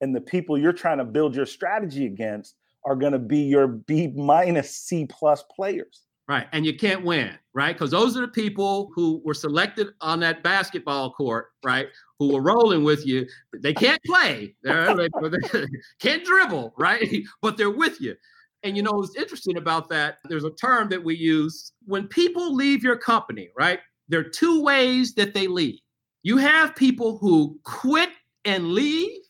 and 0.00 0.14
the 0.14 0.20
people 0.20 0.58
you're 0.58 0.72
trying 0.72 0.98
to 0.98 1.04
build 1.04 1.34
your 1.34 1.46
strategy 1.46 2.06
against 2.06 2.56
are 2.84 2.96
going 2.96 3.12
to 3.12 3.18
be 3.18 3.38
your 3.38 3.66
B 3.66 4.08
minus 4.08 4.74
C 4.76 5.06
plus 5.06 5.42
players. 5.54 6.02
Right. 6.28 6.48
And 6.52 6.66
you 6.66 6.76
can't 6.76 7.04
win, 7.04 7.38
right? 7.54 7.72
Because 7.72 7.92
those 7.92 8.16
are 8.16 8.22
the 8.22 8.28
people 8.28 8.90
who 8.96 9.22
were 9.24 9.34
selected 9.34 9.88
on 10.00 10.18
that 10.20 10.42
basketball 10.42 11.12
court, 11.12 11.46
right? 11.64 11.86
Who 12.18 12.32
were 12.32 12.40
rolling 12.42 12.82
with 12.82 13.06
you. 13.06 13.26
They 13.62 13.72
can't 13.72 14.02
play, 14.04 14.56
They're- 14.62 15.08
can't 16.00 16.24
dribble, 16.24 16.74
right? 16.76 17.08
But 17.42 17.56
they're 17.56 17.70
with 17.70 18.00
you. 18.00 18.16
And 18.64 18.76
you 18.76 18.82
know, 18.82 18.90
what's 18.92 19.14
interesting 19.14 19.56
about 19.56 19.88
that, 19.90 20.18
there's 20.24 20.42
a 20.42 20.50
term 20.50 20.88
that 20.88 21.02
we 21.04 21.14
use 21.16 21.72
when 21.84 22.08
people 22.08 22.54
leave 22.54 22.82
your 22.82 22.96
company, 22.96 23.50
right? 23.56 23.78
There 24.08 24.18
are 24.18 24.24
two 24.24 24.62
ways 24.62 25.14
that 25.14 25.32
they 25.32 25.46
leave. 25.46 25.78
You 26.24 26.38
have 26.38 26.74
people 26.74 27.18
who 27.18 27.56
quit 27.62 28.10
and 28.44 28.72
leave. 28.72 29.20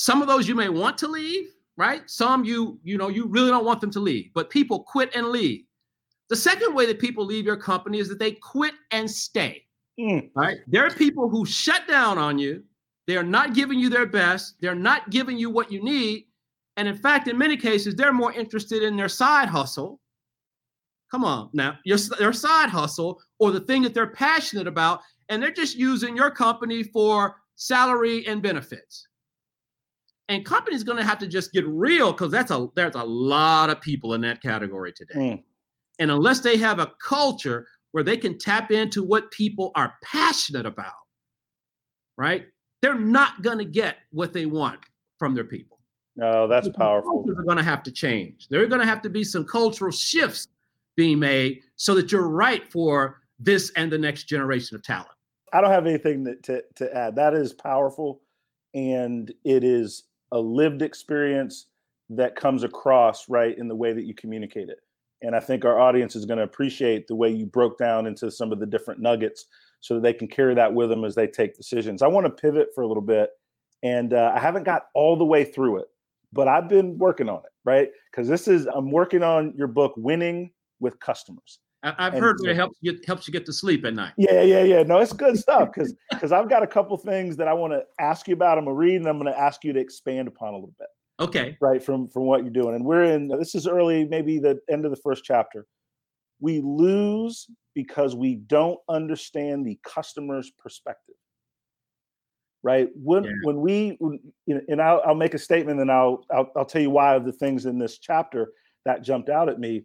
Some 0.00 0.22
of 0.22 0.28
those 0.28 0.46
you 0.46 0.54
may 0.54 0.68
want 0.68 0.96
to 0.98 1.08
leave, 1.08 1.48
right? 1.76 2.08
Some 2.08 2.44
you, 2.44 2.78
you 2.84 2.96
know, 2.96 3.08
you 3.08 3.26
really 3.26 3.50
don't 3.50 3.64
want 3.64 3.80
them 3.80 3.90
to 3.90 3.98
leave, 3.98 4.30
but 4.32 4.48
people 4.48 4.84
quit 4.84 5.12
and 5.16 5.30
leave. 5.30 5.64
The 6.28 6.36
second 6.36 6.72
way 6.72 6.86
that 6.86 7.00
people 7.00 7.24
leave 7.24 7.44
your 7.44 7.56
company 7.56 7.98
is 7.98 8.08
that 8.08 8.20
they 8.20 8.30
quit 8.30 8.74
and 8.92 9.10
stay. 9.10 9.64
Mm. 9.98 10.30
Right? 10.36 10.58
There 10.68 10.86
are 10.86 10.90
people 10.90 11.28
who 11.28 11.44
shut 11.44 11.88
down 11.88 12.16
on 12.16 12.38
you. 12.38 12.62
They 13.08 13.16
are 13.16 13.24
not 13.24 13.54
giving 13.54 13.80
you 13.80 13.88
their 13.88 14.06
best. 14.06 14.54
They're 14.60 14.76
not 14.76 15.10
giving 15.10 15.36
you 15.36 15.50
what 15.50 15.72
you 15.72 15.82
need. 15.82 16.26
And 16.76 16.86
in 16.86 16.96
fact, 16.96 17.26
in 17.26 17.36
many 17.36 17.56
cases, 17.56 17.96
they're 17.96 18.12
more 18.12 18.32
interested 18.32 18.84
in 18.84 18.96
their 18.96 19.08
side 19.08 19.48
hustle. 19.48 19.98
Come 21.10 21.24
on 21.24 21.50
now, 21.52 21.76
your, 21.84 21.98
their 22.20 22.32
side 22.32 22.70
hustle 22.70 23.20
or 23.40 23.50
the 23.50 23.62
thing 23.62 23.82
that 23.82 23.94
they're 23.94 24.06
passionate 24.06 24.68
about, 24.68 25.00
and 25.28 25.42
they're 25.42 25.50
just 25.50 25.76
using 25.76 26.16
your 26.16 26.30
company 26.30 26.84
for 26.84 27.34
salary 27.56 28.24
and 28.28 28.40
benefits. 28.40 29.07
And 30.28 30.44
companies 30.44 30.84
going 30.84 30.98
to 30.98 31.04
have 31.04 31.18
to 31.18 31.26
just 31.26 31.52
get 31.52 31.66
real 31.66 32.12
because 32.12 32.30
that's 32.30 32.50
a 32.50 32.68
there's 32.74 32.94
a 32.94 33.04
lot 33.04 33.70
of 33.70 33.80
people 33.80 34.14
in 34.14 34.20
that 34.22 34.42
category 34.42 34.92
today. 34.92 35.14
Mm. 35.14 35.42
And 35.98 36.10
unless 36.10 36.40
they 36.40 36.56
have 36.58 36.78
a 36.78 36.92
culture 37.02 37.66
where 37.92 38.04
they 38.04 38.16
can 38.16 38.38
tap 38.38 38.70
into 38.70 39.02
what 39.02 39.30
people 39.30 39.72
are 39.74 39.94
passionate 40.04 40.66
about, 40.66 40.92
right? 42.16 42.46
They're 42.82 42.98
not 42.98 43.42
going 43.42 43.58
to 43.58 43.64
get 43.64 43.96
what 44.10 44.32
they 44.32 44.46
want 44.46 44.80
from 45.18 45.34
their 45.34 45.44
people. 45.44 45.78
No, 46.14 46.46
that's 46.46 46.66
So 46.66 46.72
powerful. 46.72 47.24
they're 47.24 47.44
going 47.44 47.56
to 47.56 47.62
have 47.62 47.82
to 47.84 47.92
change. 47.92 48.48
There 48.48 48.62
are 48.62 48.66
going 48.66 48.80
to 48.80 48.86
have 48.86 49.02
to 49.02 49.08
be 49.08 49.24
some 49.24 49.44
cultural 49.44 49.92
shifts 49.92 50.48
being 50.96 51.18
made 51.18 51.62
so 51.76 51.94
that 51.94 52.12
you're 52.12 52.28
right 52.28 52.70
for 52.70 53.20
this 53.38 53.70
and 53.76 53.90
the 53.90 53.98
next 53.98 54.24
generation 54.24 54.74
of 54.74 54.82
talent. 54.82 55.08
I 55.52 55.60
don't 55.60 55.70
have 55.70 55.86
anything 55.86 56.24
that, 56.24 56.42
to, 56.44 56.62
to 56.76 56.94
add. 56.94 57.14
That 57.16 57.34
is 57.34 57.52
powerful. 57.52 58.20
And 58.74 59.32
it 59.44 59.64
is 59.64 60.04
a 60.32 60.38
lived 60.38 60.82
experience 60.82 61.66
that 62.10 62.36
comes 62.36 62.62
across 62.62 63.28
right 63.28 63.56
in 63.56 63.68
the 63.68 63.74
way 63.74 63.92
that 63.92 64.04
you 64.04 64.14
communicate 64.14 64.68
it. 64.68 64.78
And 65.22 65.34
I 65.34 65.40
think 65.40 65.64
our 65.64 65.80
audience 65.80 66.14
is 66.14 66.24
going 66.24 66.38
to 66.38 66.44
appreciate 66.44 67.06
the 67.06 67.14
way 67.14 67.28
you 67.30 67.44
broke 67.44 67.78
down 67.78 68.06
into 68.06 68.30
some 68.30 68.52
of 68.52 68.60
the 68.60 68.66
different 68.66 69.00
nuggets 69.00 69.46
so 69.80 69.94
that 69.94 70.02
they 70.02 70.12
can 70.12 70.28
carry 70.28 70.54
that 70.54 70.72
with 70.72 70.90
them 70.90 71.04
as 71.04 71.14
they 71.14 71.26
take 71.26 71.56
decisions. 71.56 72.02
I 72.02 72.08
want 72.08 72.26
to 72.26 72.30
pivot 72.30 72.68
for 72.74 72.82
a 72.82 72.88
little 72.88 73.02
bit. 73.02 73.30
And 73.82 74.12
uh, 74.12 74.32
I 74.34 74.40
haven't 74.40 74.64
got 74.64 74.86
all 74.94 75.16
the 75.16 75.24
way 75.24 75.44
through 75.44 75.78
it, 75.78 75.86
but 76.32 76.48
I've 76.48 76.68
been 76.68 76.98
working 76.98 77.28
on 77.28 77.38
it, 77.38 77.52
right? 77.64 77.88
Because 78.10 78.26
this 78.28 78.48
is, 78.48 78.66
I'm 78.66 78.90
working 78.90 79.22
on 79.22 79.54
your 79.56 79.68
book, 79.68 79.94
Winning 79.96 80.50
with 80.80 80.98
Customers. 80.98 81.60
I, 81.82 81.94
I've 81.98 82.14
And 82.14 82.22
heard 82.22 82.38
that 82.40 82.50
it 82.50 82.56
helps 82.56 82.76
you 82.80 82.98
helps 83.06 83.28
you 83.28 83.32
get 83.32 83.46
to 83.46 83.52
sleep 83.52 83.84
at 83.84 83.94
night. 83.94 84.12
Yeah, 84.16 84.42
yeah, 84.42 84.62
yeah. 84.62 84.82
No, 84.82 84.98
it's 84.98 85.12
good 85.12 85.38
stuff 85.38 85.70
because 85.72 85.94
because 86.10 86.32
I've 86.32 86.48
got 86.48 86.62
a 86.62 86.66
couple 86.66 86.96
things 86.96 87.36
that 87.36 87.46
I 87.46 87.52
want 87.54 87.72
to 87.72 87.82
ask 88.00 88.26
you 88.26 88.34
about. 88.34 88.58
I'm 88.58 88.64
gonna 88.64 88.74
read 88.74 88.96
and 88.96 89.06
I'm 89.06 89.18
gonna 89.18 89.30
ask 89.30 89.62
you 89.62 89.72
to 89.72 89.80
expand 89.80 90.26
upon 90.26 90.54
a 90.54 90.56
little 90.56 90.74
bit, 90.78 90.88
Okay. 91.20 91.56
right? 91.60 91.82
From 91.82 92.08
from 92.08 92.24
what 92.24 92.42
you're 92.42 92.52
doing. 92.52 92.74
And 92.74 92.84
we're 92.84 93.04
in 93.04 93.28
this 93.28 93.54
is 93.54 93.68
early, 93.68 94.04
maybe 94.06 94.38
the 94.38 94.58
end 94.68 94.84
of 94.84 94.90
the 94.90 94.96
first 94.96 95.24
chapter. 95.24 95.66
We 96.40 96.60
lose 96.64 97.46
because 97.74 98.16
we 98.16 98.36
don't 98.36 98.78
understand 98.88 99.64
the 99.64 99.78
customer's 99.84 100.50
perspective. 100.58 101.14
Right. 102.64 102.88
When 102.96 103.22
Yeah. 103.22 103.30
when 103.44 103.60
we 103.60 103.96
when, 104.00 104.18
you 104.46 104.56
know, 104.56 104.60
and 104.68 104.82
I'll, 104.82 105.00
I'll 105.06 105.14
make 105.14 105.34
a 105.34 105.38
statement 105.38 105.80
and 105.80 105.92
I'll, 105.92 106.24
I'll 106.32 106.50
I'll 106.56 106.64
tell 106.64 106.82
you 106.82 106.90
why 106.90 107.14
of 107.14 107.24
the 107.24 107.32
things 107.32 107.66
in 107.66 107.78
this 107.78 107.98
chapter 107.98 108.52
that 108.84 109.02
jumped 109.02 109.28
out 109.28 109.48
at 109.48 109.60
me 109.60 109.84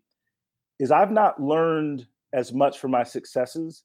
is 0.80 0.92
I've 0.92 1.12
not 1.12 1.42
learned 1.42 2.08
as 2.34 2.52
much 2.54 2.80
from 2.80 2.92
my 2.92 3.04
successes 3.04 3.84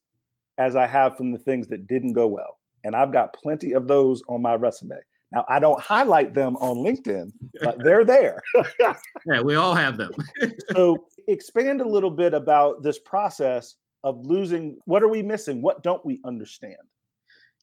as 0.58 0.74
I 0.74 0.86
have 0.86 1.16
from 1.16 1.32
the 1.32 1.38
things 1.38 1.68
that 1.68 1.86
didn't 1.86 2.14
go 2.14 2.26
well. 2.26 2.58
And 2.84 2.96
I've 2.96 3.12
got 3.12 3.32
plenty 3.32 3.72
of 3.72 3.86
those 3.86 4.22
on 4.28 4.42
my 4.42 4.54
resume. 4.54 4.96
Now, 5.32 5.44
I 5.48 5.58
don't 5.58 5.80
highlight 5.80 6.32
them 6.34 6.56
on 6.56 6.76
LinkedIn, 6.76 7.32
but 7.60 7.78
they're 7.84 8.04
there. 8.04 8.40
Yeah, 8.80 9.40
we 9.42 9.56
all 9.56 9.74
have 9.74 9.98
them. 9.98 10.12
so, 10.72 11.04
expand 11.26 11.80
a 11.80 11.88
little 11.88 12.10
bit 12.10 12.32
about 12.32 12.82
this 12.82 12.98
process 12.98 13.74
of 14.04 14.24
losing. 14.24 14.78
What 14.86 15.02
are 15.02 15.08
we 15.08 15.22
missing? 15.22 15.60
What 15.60 15.82
don't 15.82 16.04
we 16.04 16.20
understand? 16.24 16.76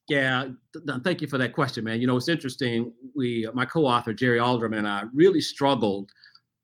Yeah, 0.08 0.44
th- 0.72 0.86
th- 0.86 1.02
thank 1.02 1.20
you 1.20 1.26
for 1.26 1.38
that 1.38 1.52
question, 1.52 1.82
man. 1.82 2.00
You 2.00 2.06
know, 2.06 2.16
it's 2.16 2.28
interesting. 2.28 2.92
We, 3.16 3.48
my 3.52 3.64
co-author 3.64 4.12
Jerry 4.12 4.38
Alderman 4.38 4.80
and 4.80 4.88
I, 4.88 5.02
really 5.12 5.40
struggled 5.40 6.12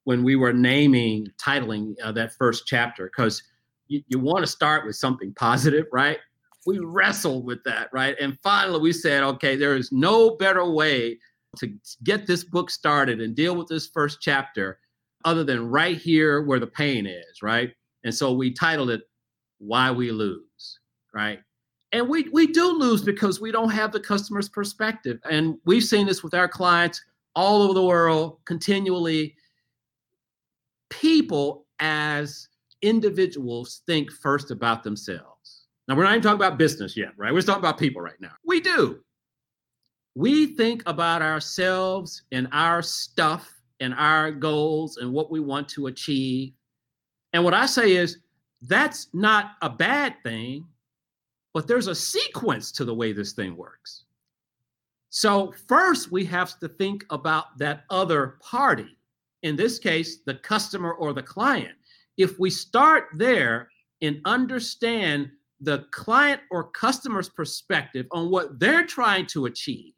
when 0.05 0.23
we 0.23 0.37
were 0.37 0.53
naming, 0.53 1.29
titling 1.41 1.95
uh, 2.03 2.12
that 2.12 2.35
first 2.35 2.67
chapter 2.67 3.07
because 3.07 3.43
you, 3.88 4.03
you 4.09 4.19
want 4.19 4.41
to 4.41 4.51
start 4.51 4.85
with 4.87 4.97
something 4.97 5.33
positive, 5.35 5.87
right? 5.93 6.19
We 6.67 6.79
wrestled 6.79 7.45
with 7.45 7.62
that, 7.65 7.88
right? 7.93 8.17
And 8.21 8.38
finally, 8.41 8.81
we 8.81 8.93
said, 8.93 9.23
okay, 9.23 9.57
there 9.57 9.77
is 9.77 9.91
no 9.93 10.37
better 10.37 10.69
way 10.69 11.19
to 11.59 11.73
get 12.03 12.27
this 12.27 12.45
book 12.45 12.71
started 12.71 13.21
and 13.21 13.35
deal 13.35 13.55
with 13.55 13.69
this 13.69 13.88
first 13.88 14.19
chapter 14.21 14.79
other 15.25 15.45
than 15.45 15.69
right 15.69 15.99
here 15.99 16.43
where 16.43 16.59
the 16.59 16.67
pain 16.67 17.07
is, 17.07 17.43
right? 17.43 17.73
And 18.05 18.15
so 18.15 18.33
we 18.33 18.53
titled 18.53 18.91
it 18.91 19.03
Why 19.59 19.91
We 19.91 20.11
Lose, 20.11 20.81
right? 21.15 21.41
And 21.93 22.09
we 22.09 22.29
we 22.31 22.47
do 22.47 22.73
lose 22.73 23.03
because 23.03 23.41
we 23.41 23.53
don't 23.53 23.69
have 23.69 23.93
the 23.93 24.01
customer's 24.01 24.49
perspective. 24.49 25.19
And 25.31 25.59
we've 25.67 25.85
seen 25.85 26.07
this 26.07 26.23
with 26.23 26.33
our 26.33 26.49
clients 26.49 27.03
all 27.37 27.62
over 27.62 27.75
the 27.75 27.85
world 27.85 28.38
continually. 28.47 29.37
People 31.00 31.66
as 31.81 32.48
individuals 32.83 33.83
think 33.87 34.11
first 34.11 34.50
about 34.50 34.83
themselves. 34.83 35.66
Now, 35.88 35.96
we're 35.96 36.05
not 36.05 36.12
even 36.12 36.22
talking 36.22 36.37
about 36.37 36.59
business 36.59 36.96
yet, 36.96 37.11
right? 37.16 37.33
We're 37.33 37.42
talking 37.42 37.61
about 37.61 37.78
people 37.78 38.02
right 38.02 38.20
now. 38.20 38.33
We 38.44 38.61
do. 38.61 39.00
We 40.14 40.55
think 40.55 40.83
about 40.87 41.22
ourselves 41.22 42.22
and 42.31 42.46
our 42.52 42.83
stuff 42.83 43.50
and 43.81 43.94
our 43.94 44.31
goals 44.31 44.98
and 44.98 45.12
what 45.12 45.31
we 45.31 45.40
want 45.40 45.68
to 45.70 45.87
achieve. 45.87 46.52
And 47.33 47.42
what 47.42 47.55
I 47.55 47.66
say 47.66 47.96
is 47.96 48.18
that's 48.61 49.09
not 49.12 49.52
a 49.62 49.70
bad 49.70 50.16
thing, 50.22 50.66
but 51.55 51.66
there's 51.66 51.88
a 51.88 51.94
sequence 51.94 52.70
to 52.72 52.85
the 52.85 52.94
way 52.94 53.12
this 53.12 53.33
thing 53.33 53.57
works. 53.57 54.05
So, 55.11 55.52
first, 55.68 56.11
we 56.11 56.24
have 56.26 56.59
to 56.61 56.68
think 56.68 57.05
about 57.11 57.59
that 57.59 57.85
other 57.90 58.38
party, 58.40 58.96
in 59.42 59.57
this 59.57 59.78
case, 59.78 60.18
the 60.24 60.35
customer 60.35 60.92
or 60.94 61.12
the 61.12 61.22
client. 61.22 61.74
If 62.16 62.38
we 62.38 62.50
start 62.50 63.09
there 63.14 63.68
and 64.00 64.20
understand 64.24 65.31
the 65.61 65.87
client 65.90 66.40
or 66.50 66.70
customer's 66.70 67.28
perspective 67.28 68.07
on 68.11 68.31
what 68.31 68.59
they're 68.59 68.87
trying 68.87 69.26
to 69.26 69.46
achieve, 69.46 69.94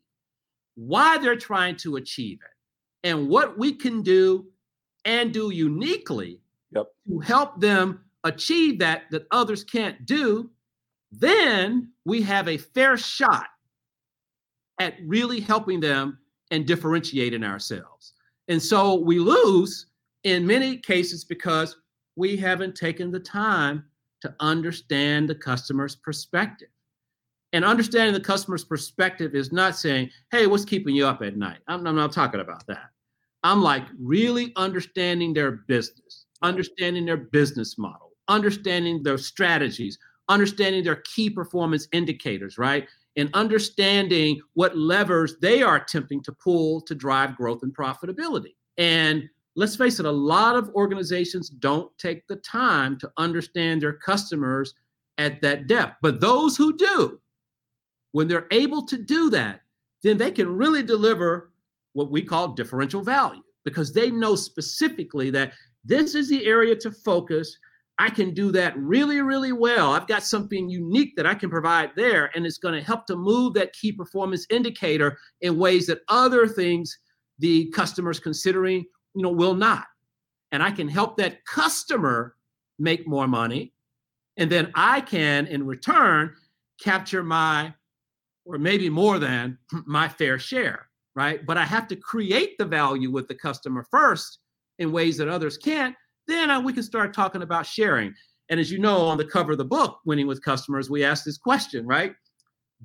why 0.75 1.19
they're 1.19 1.37
trying 1.37 1.77
to 1.77 1.97
achieve 1.97 2.39
it, 2.43 3.09
and 3.09 3.29
what 3.29 3.59
we 3.59 3.73
can 3.73 4.03
do 4.03 4.47
and 5.05 5.33
do 5.33 5.51
uniquely 5.51 6.41
Yep. 6.73 6.87
to 7.07 7.19
help 7.21 7.61
them 7.61 8.01
achieve 8.25 8.79
that 8.81 9.03
that 9.11 9.27
others 9.31 9.63
can't 9.63 10.05
do, 10.07 10.51
then 11.13 11.93
we 12.05 12.21
have 12.23 12.49
a 12.49 12.57
fair 12.57 12.97
shot 12.97 13.47
at 14.81 14.95
really 15.05 15.39
helping 15.39 15.79
them 15.79 16.19
and 16.51 16.67
differentiating 16.67 17.45
ourselves. 17.45 18.14
And 18.49 18.63
so 18.63 18.95
we 18.95 19.19
lose 19.19 19.87
in 20.25 20.47
many 20.47 20.79
cases 20.79 21.25
because 21.25 21.77
we 22.17 22.37
haven't 22.37 22.75
taken 22.75 23.11
the 23.11 23.21
time 23.21 23.85
to 24.23 24.35
understand 24.41 25.29
the 25.29 25.35
customer's 25.35 25.97
perspective. 25.97 26.69
And 27.53 27.65
understanding 27.65 28.15
the 28.15 28.21
customer's 28.21 28.65
perspective 28.65 29.35
is 29.35 29.53
not 29.53 29.77
saying, 29.77 30.11
hey, 30.33 30.47
what's 30.47 30.65
keeping 30.65 30.95
you 30.95 31.07
up 31.07 31.23
at 31.23 31.37
night? 31.37 31.59
I'm, 31.69 31.87
I'm 31.87 31.95
not 31.95 32.13
talking 32.13 32.41
about 32.41 32.67
that. 32.67 32.91
I'm 33.45 33.63
like 33.63 33.85
really 34.01 34.53
understanding 34.57 35.35
their 35.35 35.53
business, 35.53 36.27
understanding 36.43 37.05
their 37.05 37.19
business 37.19 37.79
model, 37.79 38.13
understanding 38.29 39.03
their 39.03 39.19
strategies, 39.19 39.99
understanding 40.29 40.83
their 40.83 41.03
key 41.15 41.29
performance 41.31 41.87
indicators, 41.93 42.59
right? 42.59 42.89
And 43.17 43.31
understanding 43.35 44.41
what 44.55 44.77
levers 44.77 45.37
they 45.41 45.63
are 45.63 45.77
attempting 45.77 46.23
to 46.25 46.33
pull 46.33 46.81
to 46.83 46.95
drive 46.95 47.37
growth 47.37 47.63
and 47.63 47.75
profitability. 47.75 48.55
And 48.77 49.29
let's 49.57 49.77
face 49.77 50.01
it, 50.01 50.07
a 50.07 50.11
lot 50.11 50.57
of 50.57 50.71
organizations 50.75 51.49
don't 51.49 51.97
take 51.99 52.27
the 52.27 52.37
time 52.37 52.99
to 52.99 53.13
understand 53.17 53.83
their 53.83 53.93
customers 53.93 54.75
at 55.19 55.41
that 55.43 55.69
depth. 55.69 55.97
But 56.03 56.21
those 56.21 56.57
who 56.57 56.77
do, 56.77 57.21
when 58.13 58.29
they're 58.29 58.49
able 58.51 58.85
to 58.87 58.97
do 58.97 59.31
that, 59.31 59.61
then 60.03 60.19
they 60.19 60.31
can 60.31 60.49
really 60.49 60.83
deliver 60.83 61.53
what 61.93 62.11
we 62.11 62.23
call 62.23 62.49
differential 62.49 63.03
value 63.03 63.43
because 63.65 63.93
they 63.93 64.11
know 64.11 64.35
specifically 64.35 65.31
that 65.31 65.53
this 65.85 66.15
is 66.15 66.29
the 66.29 66.45
area 66.47 66.77
to 66.77 66.91
focus. 66.91 67.57
I 67.99 68.11
can 68.11 68.35
do 68.35 68.51
that 68.53 68.77
really, 68.77 69.21
really 69.21 69.53
well. 69.53 69.93
I've 69.93 70.09
got 70.09 70.25
something 70.25 70.69
unique 70.69 71.15
that 71.17 71.27
I 71.27 71.35
can 71.35 71.49
provide 71.49 71.93
there, 71.95 72.31
and 72.35 72.45
it's 72.45 72.59
going 72.59 72.75
to 72.75 72.85
help 72.85 73.07
to 73.07 73.17
move 73.17 73.55
that 73.55 73.73
key 73.73 73.93
performance 73.93 74.47
indicator 74.51 75.17
in 75.43 75.59
ways 75.59 75.87
that 75.87 76.01
other 76.09 76.49
things 76.49 76.99
the 77.39 77.71
customers 77.71 78.19
considering, 78.19 78.85
you 79.15 79.23
know, 79.23 79.31
will 79.31 79.55
not. 79.55 79.87
And 80.51 80.63
I 80.63 80.71
can 80.73 80.89
help 80.89 81.17
that 81.19 81.45
customer 81.45 82.35
make 82.79 83.07
more 83.07 83.29
money, 83.29 83.73
and 84.37 84.51
then 84.51 84.73
I 84.75 85.01
can, 85.01 85.47
in 85.47 85.65
return, 85.65 86.35
capture 86.81 87.23
my, 87.23 87.73
or 88.45 88.59
maybe 88.59 88.91
more 88.91 89.21
than 89.21 89.57
my 89.87 90.09
fair 90.09 90.41
share, 90.41 90.89
right? 91.15 91.47
But 91.47 91.59
I 91.59 91.65
have 91.65 91.87
to 91.89 91.97
create 91.97 92.59
the 92.59 92.65
value 92.65 93.13
with 93.13 93.29
the 93.29 93.37
customer 93.37 93.87
first 93.89 94.41
in 94.81 94.91
ways 94.91 95.17
that 95.19 95.29
others 95.29 95.57
can't 95.57 95.95
then 96.27 96.51
uh, 96.51 96.61
we 96.61 96.73
can 96.73 96.83
start 96.83 97.15
talking 97.15 97.43
about 97.43 97.67
sharing. 97.67 98.15
And 98.51 98.61
as 98.61 98.71
you 98.71 98.79
know, 98.79 98.99
on 99.07 99.19
the 99.19 99.25
cover 99.25 99.53
of 99.53 99.59
the 99.59 99.65
book, 99.65 100.01
Winning 100.05 100.27
with 100.27 100.43
Customers, 100.43 100.91
we 100.91 101.05
ask 101.05 101.25
this 101.25 101.39
question, 101.39 101.87
right? 101.87 102.15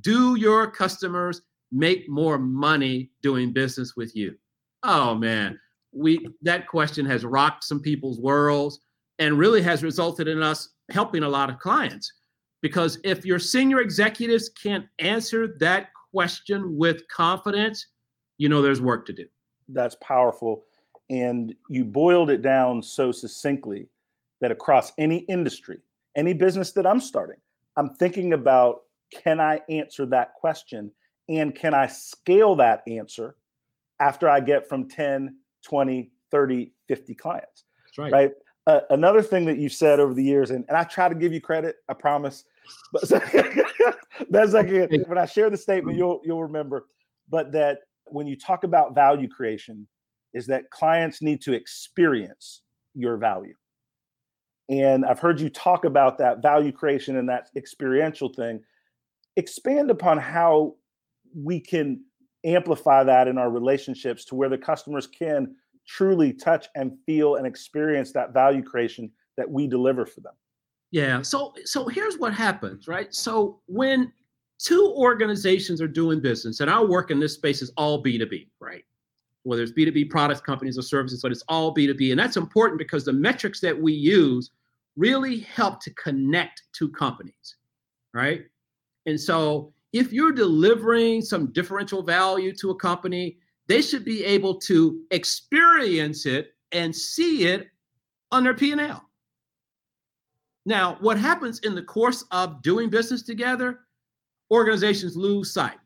Do 0.01 0.35
your 0.35 0.71
customers 0.71 1.41
make 1.71 2.09
more 2.09 2.37
money 2.37 3.11
doing 3.21 3.51
business 3.51 3.95
with 3.95 4.15
you? 4.15 4.35
Oh 4.83 5.15
man, 5.15 5.59
we 5.91 6.25
that 6.41 6.67
question 6.67 7.05
has 7.05 7.25
rocked 7.25 7.63
some 7.63 7.81
people's 7.81 8.19
worlds 8.19 8.79
and 9.19 9.37
really 9.37 9.61
has 9.61 9.83
resulted 9.83 10.27
in 10.27 10.41
us 10.41 10.69
helping 10.89 11.23
a 11.23 11.29
lot 11.29 11.49
of 11.49 11.59
clients. 11.59 12.11
Because 12.61 12.99
if 13.03 13.25
your 13.25 13.39
senior 13.39 13.81
executives 13.81 14.49
can't 14.49 14.85
answer 14.99 15.55
that 15.59 15.89
question 16.11 16.77
with 16.77 17.07
confidence, 17.09 17.85
you 18.37 18.49
know 18.49 18.61
there's 18.61 18.81
work 18.81 19.05
to 19.07 19.13
do. 19.13 19.25
That's 19.67 19.95
powerful 20.01 20.63
and 21.09 21.53
you 21.69 21.83
boiled 21.83 22.29
it 22.29 22.41
down 22.41 22.81
so 22.81 23.11
succinctly 23.11 23.87
that 24.41 24.51
across 24.51 24.91
any 24.97 25.19
industry, 25.19 25.79
any 26.15 26.33
business 26.33 26.71
that 26.73 26.85
I'm 26.85 26.99
starting, 26.99 27.37
I'm 27.77 27.89
thinking 27.95 28.33
about 28.33 28.81
can 29.11 29.39
I 29.39 29.61
answer 29.69 30.05
that 30.07 30.33
question 30.35 30.91
and 31.29 31.55
can 31.55 31.73
I 31.73 31.87
scale 31.87 32.55
that 32.57 32.83
answer 32.87 33.35
after 33.99 34.29
I 34.29 34.39
get 34.39 34.67
from 34.67 34.87
10, 34.87 35.35
20, 35.63 36.11
30, 36.31 36.71
50 36.87 37.15
clients? 37.15 37.63
That's 37.85 37.97
right. 37.97 38.11
Right. 38.11 38.31
Uh, 38.67 38.81
another 38.91 39.21
thing 39.21 39.45
that 39.45 39.57
you've 39.57 39.73
said 39.73 39.99
over 39.99 40.13
the 40.13 40.23
years, 40.23 40.51
and, 40.51 40.63
and 40.67 40.77
I 40.77 40.83
try 40.83 41.09
to 41.09 41.15
give 41.15 41.33
you 41.33 41.41
credit, 41.41 41.77
I 41.87 41.93
promise. 41.93 42.43
But 42.93 43.09
that's 44.29 44.53
like 44.53 44.69
when 44.69 45.17
I 45.17 45.25
share 45.25 45.49
the 45.49 45.57
statement, 45.57 45.97
you'll 45.97 46.21
you'll 46.23 46.43
remember. 46.43 46.85
But 47.29 47.51
that 47.53 47.79
when 48.05 48.27
you 48.27 48.35
talk 48.35 48.63
about 48.63 48.93
value 48.93 49.27
creation, 49.27 49.87
is 50.33 50.47
that 50.47 50.69
clients 50.69 51.21
need 51.21 51.41
to 51.41 51.53
experience 51.53 52.61
your 52.93 53.17
value. 53.17 53.55
And 54.69 55.05
I've 55.05 55.19
heard 55.19 55.39
you 55.39 55.49
talk 55.49 55.85
about 55.85 56.17
that 56.19 56.41
value 56.41 56.71
creation 56.71 57.17
and 57.17 57.27
that 57.29 57.49
experiential 57.55 58.31
thing. 58.31 58.61
Expand 59.35 59.89
upon 59.89 60.19
how 60.19 60.75
we 61.35 61.59
can 61.59 62.03
amplify 62.45 63.03
that 63.03 63.27
in 63.27 63.37
our 63.37 63.49
relationships 63.49 64.25
to 64.25 64.35
where 64.35 64.49
the 64.49 64.57
customers 64.57 65.07
can 65.07 65.55
truly 65.87 66.31
touch 66.31 66.67
and 66.75 66.97
feel 67.05 67.35
and 67.35 67.47
experience 67.47 68.11
that 68.13 68.33
value 68.33 68.61
creation 68.61 69.11
that 69.37 69.49
we 69.49 69.67
deliver 69.67 70.05
for 70.05 70.21
them. 70.21 70.33
Yeah. 70.91 71.21
So 71.21 71.53
so 71.65 71.87
here's 71.87 72.17
what 72.17 72.33
happens, 72.33 72.87
right? 72.87 73.13
So 73.13 73.61
when 73.67 74.11
two 74.59 74.93
organizations 74.95 75.81
are 75.81 75.87
doing 75.87 76.19
business, 76.19 76.59
and 76.59 76.69
our 76.69 76.85
work 76.85 77.11
in 77.11 77.19
this 77.19 77.33
space 77.33 77.61
is 77.61 77.71
all 77.77 78.03
B2B, 78.03 78.47
right? 78.59 78.83
Whether 79.43 79.63
it's 79.63 79.71
B2B 79.71 80.09
products, 80.09 80.41
companies, 80.41 80.77
or 80.77 80.81
services, 80.81 81.21
but 81.21 81.31
it's 81.31 81.43
all 81.47 81.73
B2B. 81.73 82.11
And 82.11 82.19
that's 82.19 82.37
important 82.37 82.77
because 82.77 83.05
the 83.05 83.13
metrics 83.13 83.59
that 83.61 83.79
we 83.79 83.93
use 83.93 84.51
really 84.97 85.39
help 85.39 85.81
to 85.81 85.93
connect 85.93 86.63
two 86.73 86.89
companies, 86.89 87.55
right? 88.13 88.43
And 89.05 89.19
so 89.19 89.73
if 89.93 90.11
you're 90.11 90.31
delivering 90.31 91.21
some 91.21 91.51
differential 91.51 92.03
value 92.03 92.53
to 92.57 92.71
a 92.71 92.75
company, 92.75 93.37
they 93.67 93.81
should 93.81 94.03
be 94.03 94.25
able 94.25 94.59
to 94.61 95.01
experience 95.11 96.25
it 96.25 96.53
and 96.71 96.95
see 96.95 97.45
it 97.45 97.67
on 98.31 98.43
their 98.43 98.53
P&L. 98.53 99.03
Now, 100.65 100.97
what 100.99 101.17
happens 101.17 101.59
in 101.59 101.73
the 101.73 101.81
course 101.81 102.25
of 102.31 102.61
doing 102.61 102.89
business 102.89 103.23
together, 103.23 103.79
organizations 104.51 105.15
lose 105.15 105.53
sight. 105.53 105.77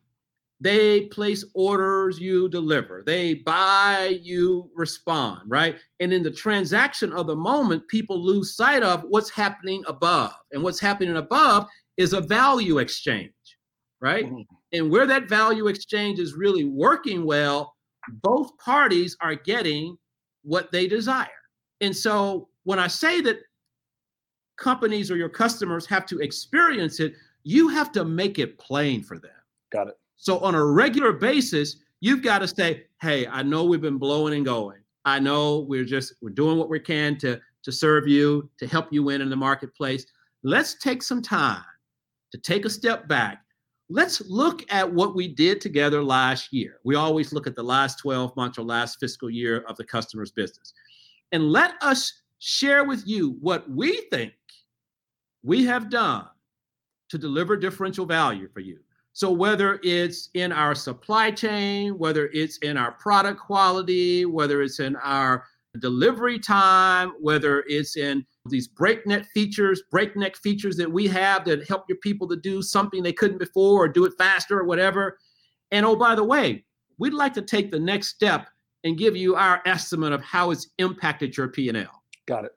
They 0.63 1.07
place 1.07 1.43
orders, 1.53 2.19
you 2.19 2.47
deliver. 2.47 3.03
They 3.05 3.33
buy, 3.33 4.17
you 4.21 4.71
respond, 4.73 5.41
right? 5.47 5.75
And 5.99 6.13
in 6.13 6.23
the 6.23 6.31
transaction 6.31 7.11
of 7.11 7.27
the 7.27 7.35
moment, 7.35 7.85
people 7.89 8.17
lose 8.17 8.55
sight 8.55 8.81
of 8.81 9.03
what's 9.09 9.29
happening 9.29 9.83
above. 9.87 10.31
And 10.53 10.63
what's 10.63 10.79
happening 10.79 11.17
above 11.17 11.67
is 11.97 12.13
a 12.13 12.21
value 12.21 12.77
exchange, 12.77 13.33
right? 13.99 14.23
Mm-hmm. 14.23 14.41
And 14.71 14.89
where 14.89 15.05
that 15.05 15.27
value 15.27 15.67
exchange 15.67 16.17
is 16.17 16.33
really 16.33 16.63
working 16.63 17.25
well, 17.25 17.75
both 18.21 18.57
parties 18.57 19.17
are 19.19 19.35
getting 19.35 19.97
what 20.43 20.71
they 20.71 20.87
desire. 20.87 21.27
And 21.81 21.93
so 21.93 22.47
when 22.63 22.79
I 22.79 22.87
say 22.87 23.19
that 23.19 23.39
companies 24.57 25.11
or 25.11 25.17
your 25.17 25.27
customers 25.27 25.85
have 25.87 26.05
to 26.05 26.19
experience 26.19 27.01
it, 27.01 27.15
you 27.43 27.67
have 27.67 27.91
to 27.91 28.05
make 28.05 28.39
it 28.39 28.57
plain 28.59 29.03
for 29.03 29.19
them. 29.19 29.31
Got 29.69 29.89
it. 29.89 29.95
So 30.17 30.39
on 30.39 30.55
a 30.55 30.65
regular 30.65 31.11
basis, 31.11 31.77
you've 31.99 32.21
got 32.21 32.39
to 32.39 32.47
say, 32.47 32.85
hey, 33.01 33.27
I 33.27 33.43
know 33.43 33.63
we've 33.63 33.81
been 33.81 33.97
blowing 33.97 34.33
and 34.33 34.45
going. 34.45 34.79
I 35.05 35.19
know 35.19 35.59
we're 35.59 35.83
just 35.83 36.13
we're 36.21 36.29
doing 36.29 36.57
what 36.57 36.69
we 36.69 36.79
can 36.79 37.17
to 37.19 37.39
to 37.63 37.71
serve 37.71 38.07
you, 38.07 38.49
to 38.57 38.67
help 38.67 38.91
you 38.91 39.03
win 39.03 39.21
in 39.21 39.29
the 39.29 39.35
marketplace. 39.35 40.05
Let's 40.43 40.75
take 40.75 41.01
some 41.01 41.21
time 41.21 41.63
to 42.31 42.37
take 42.37 42.65
a 42.65 42.69
step 42.69 43.07
back. 43.07 43.41
Let's 43.89 44.21
look 44.21 44.63
at 44.71 44.91
what 44.91 45.15
we 45.15 45.27
did 45.27 45.61
together 45.61 46.03
last 46.03 46.51
year. 46.51 46.79
We 46.83 46.95
always 46.95 47.31
look 47.31 47.47
at 47.47 47.55
the 47.55 47.63
last 47.63 47.99
12 47.99 48.35
months 48.35 48.57
or 48.57 48.63
last 48.63 48.99
fiscal 48.99 49.29
year 49.29 49.63
of 49.69 49.77
the 49.77 49.83
customer's 49.83 50.31
business. 50.31 50.73
And 51.31 51.51
let 51.51 51.75
us 51.81 52.21
share 52.39 52.85
with 52.85 53.03
you 53.05 53.37
what 53.39 53.69
we 53.69 54.01
think 54.11 54.33
we 55.43 55.65
have 55.65 55.89
done 55.89 56.25
to 57.09 57.17
deliver 57.17 57.55
differential 57.55 58.05
value 58.05 58.49
for 58.53 58.61
you. 58.61 58.79
So, 59.13 59.31
whether 59.31 59.79
it's 59.83 60.29
in 60.33 60.51
our 60.51 60.73
supply 60.73 61.29
chain, 61.29 61.97
whether 61.99 62.29
it's 62.33 62.57
in 62.57 62.77
our 62.77 62.93
product 62.93 63.39
quality, 63.39 64.25
whether 64.25 64.63
it's 64.63 64.79
in 64.79 64.95
our 64.97 65.45
delivery 65.79 66.39
time, 66.39 67.13
whether 67.19 67.63
it's 67.67 67.95
in 67.95 68.25
these 68.49 68.67
breakneck 68.67 69.25
features, 69.27 69.83
breakneck 69.91 70.35
features 70.37 70.77
that 70.77 70.91
we 70.91 71.07
have 71.07 71.45
that 71.45 71.67
help 71.67 71.85
your 71.87 71.97
people 71.99 72.27
to 72.27 72.35
do 72.35 72.61
something 72.61 73.01
they 73.01 73.13
couldn't 73.13 73.37
before 73.37 73.83
or 73.83 73.87
do 73.87 74.05
it 74.05 74.13
faster 74.17 74.59
or 74.59 74.65
whatever. 74.65 75.17
And 75.71 75.85
oh, 75.85 75.95
by 75.95 76.15
the 76.15 76.23
way, 76.23 76.65
we'd 76.97 77.13
like 77.13 77.33
to 77.33 77.41
take 77.41 77.71
the 77.71 77.79
next 77.79 78.09
step 78.09 78.47
and 78.83 78.97
give 78.97 79.15
you 79.15 79.35
our 79.35 79.61
estimate 79.65 80.11
of 80.11 80.21
how 80.21 80.51
it's 80.51 80.69
impacted 80.77 81.37
your 81.37 81.47
P&L. 81.47 82.03
Got 82.27 82.45
it. 82.45 82.51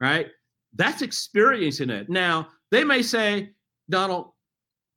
Right? 0.00 0.28
That's 0.74 1.02
experiencing 1.02 1.90
it. 1.90 2.08
Now, 2.08 2.48
they 2.70 2.84
may 2.84 3.02
say, 3.02 3.50
Donald, 3.88 4.32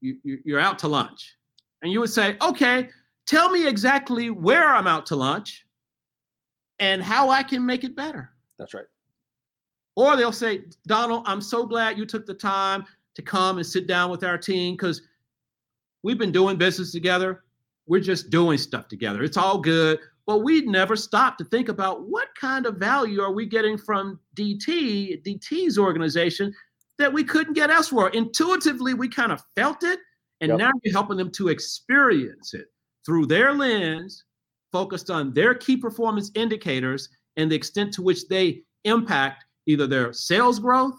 you, 0.03 0.39
you're 0.45 0.59
out 0.59 0.77
to 0.79 0.87
lunch. 0.87 1.35
And 1.81 1.91
you 1.91 1.99
would 1.99 2.09
say, 2.09 2.37
okay, 2.41 2.89
tell 3.25 3.49
me 3.49 3.67
exactly 3.67 4.29
where 4.29 4.69
I'm 4.69 4.87
out 4.87 5.05
to 5.07 5.15
lunch 5.15 5.65
and 6.79 7.01
how 7.01 7.29
I 7.29 7.43
can 7.43 7.65
make 7.65 7.83
it 7.83 7.95
better. 7.95 8.31
That's 8.59 8.73
right. 8.73 8.85
Or 9.95 10.15
they'll 10.15 10.31
say, 10.31 10.63
Donald, 10.87 11.23
I'm 11.25 11.41
so 11.41 11.65
glad 11.65 11.97
you 11.97 12.05
took 12.05 12.25
the 12.25 12.33
time 12.33 12.85
to 13.15 13.21
come 13.21 13.57
and 13.57 13.65
sit 13.65 13.87
down 13.87 14.09
with 14.09 14.23
our 14.23 14.37
team 14.37 14.75
because 14.75 15.01
we've 16.01 16.17
been 16.17 16.31
doing 16.31 16.57
business 16.57 16.91
together. 16.91 17.43
We're 17.85 18.01
just 18.01 18.29
doing 18.29 18.57
stuff 18.57 18.87
together. 18.87 19.23
It's 19.23 19.37
all 19.37 19.59
good. 19.59 19.99
But 20.25 20.39
we'd 20.39 20.67
never 20.67 20.95
stop 20.95 21.37
to 21.37 21.43
think 21.43 21.67
about 21.69 22.07
what 22.07 22.29
kind 22.39 22.65
of 22.65 22.77
value 22.77 23.21
are 23.21 23.33
we 23.33 23.45
getting 23.45 23.77
from 23.77 24.19
DT, 24.35 25.21
DT's 25.21 25.77
organization 25.77 26.53
that 27.03 27.11
we 27.11 27.25
couldn't 27.25 27.53
get 27.53 27.69
elsewhere. 27.69 28.07
Intuitively, 28.07 28.93
we 28.93 29.09
kind 29.09 29.33
of 29.33 29.43
felt 29.57 29.83
it, 29.83 29.99
and 30.39 30.51
yep. 30.51 30.57
now 30.57 30.71
you're 30.81 30.93
helping 30.93 31.17
them 31.17 31.29
to 31.31 31.49
experience 31.49 32.53
it 32.53 32.67
through 33.05 33.25
their 33.25 33.53
lens, 33.53 34.23
focused 34.71 35.09
on 35.09 35.33
their 35.33 35.53
key 35.53 35.75
performance 35.75 36.31
indicators 36.33 37.09
and 37.35 37.51
the 37.51 37.55
extent 37.55 37.93
to 37.95 38.01
which 38.01 38.29
they 38.29 38.61
impact 38.85 39.43
either 39.65 39.85
their 39.85 40.13
sales 40.13 40.59
growth 40.59 40.95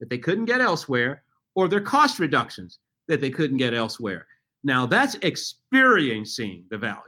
that 0.00 0.10
they 0.10 0.18
couldn't 0.18 0.46
get 0.46 0.60
elsewhere 0.60 1.22
or 1.54 1.68
their 1.68 1.80
cost 1.80 2.18
reductions 2.18 2.80
that 3.06 3.20
they 3.20 3.30
couldn't 3.30 3.58
get 3.58 3.74
elsewhere. 3.74 4.26
Now 4.64 4.86
that's 4.86 5.14
experiencing 5.22 6.64
the 6.68 6.78
value. 6.78 7.00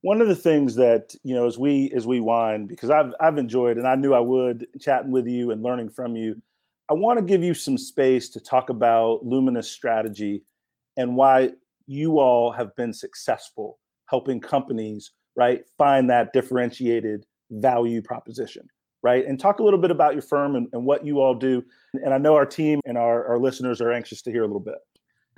One 0.00 0.20
of 0.20 0.26
the 0.26 0.34
things 0.34 0.74
that, 0.74 1.14
you 1.22 1.36
know, 1.36 1.46
as 1.46 1.56
we 1.56 1.92
as 1.94 2.04
we 2.04 2.18
wind, 2.18 2.66
because 2.66 2.90
I've 2.90 3.14
I've 3.20 3.38
enjoyed 3.38 3.76
and 3.76 3.86
I 3.86 3.94
knew 3.94 4.12
I 4.12 4.20
would 4.20 4.66
chatting 4.80 5.12
with 5.12 5.28
you 5.28 5.52
and 5.52 5.62
learning 5.62 5.90
from 5.90 6.16
you. 6.16 6.42
I 6.92 6.94
want 6.94 7.18
to 7.18 7.24
give 7.24 7.42
you 7.42 7.54
some 7.54 7.78
space 7.78 8.28
to 8.28 8.38
talk 8.38 8.68
about 8.68 9.24
Luminas 9.24 9.64
strategy 9.64 10.44
and 10.98 11.16
why 11.16 11.52
you 11.86 12.18
all 12.18 12.52
have 12.52 12.76
been 12.76 12.92
successful 12.92 13.78
helping 14.10 14.38
companies, 14.38 15.12
right, 15.34 15.62
find 15.78 16.10
that 16.10 16.34
differentiated 16.34 17.24
value 17.50 18.02
proposition 18.02 18.68
right? 19.04 19.26
And 19.26 19.40
talk 19.40 19.58
a 19.58 19.64
little 19.64 19.80
bit 19.80 19.90
about 19.90 20.12
your 20.12 20.22
firm 20.22 20.54
and, 20.54 20.68
and 20.72 20.84
what 20.84 21.04
you 21.04 21.20
all 21.20 21.34
do. 21.34 21.64
And 22.04 22.14
I 22.14 22.18
know 22.18 22.36
our 22.36 22.46
team 22.46 22.80
and 22.84 22.96
our, 22.96 23.26
our 23.26 23.36
listeners 23.36 23.80
are 23.80 23.90
anxious 23.90 24.22
to 24.22 24.30
hear 24.30 24.44
a 24.44 24.46
little 24.46 24.60
bit. 24.60 24.76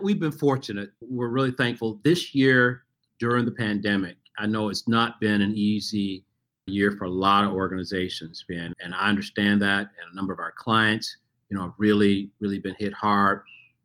We've 0.02 0.20
been 0.20 0.32
fortunate. 0.32 0.90
We're 1.00 1.28
really 1.28 1.52
thankful. 1.52 1.98
This 2.04 2.34
year, 2.34 2.82
during 3.20 3.46
the 3.46 3.52
pandemic, 3.52 4.16
I 4.36 4.44
know 4.44 4.68
it's 4.68 4.86
not 4.86 5.18
been 5.18 5.40
an 5.40 5.54
easy 5.54 6.26
year 6.66 6.90
for 6.90 7.04
a 7.04 7.10
lot 7.10 7.44
of 7.44 7.52
organizations, 7.52 8.44
Ben, 8.46 8.74
and 8.80 8.94
I 8.94 9.08
understand 9.08 9.62
that. 9.62 9.80
And 9.80 10.12
a 10.12 10.14
number 10.14 10.34
of 10.34 10.40
our 10.40 10.52
clients, 10.52 11.16
you 11.50 11.56
know, 11.56 11.74
really, 11.78 12.30
really 12.40 12.58
been 12.58 12.76
hit 12.78 12.92
hard. 12.92 13.42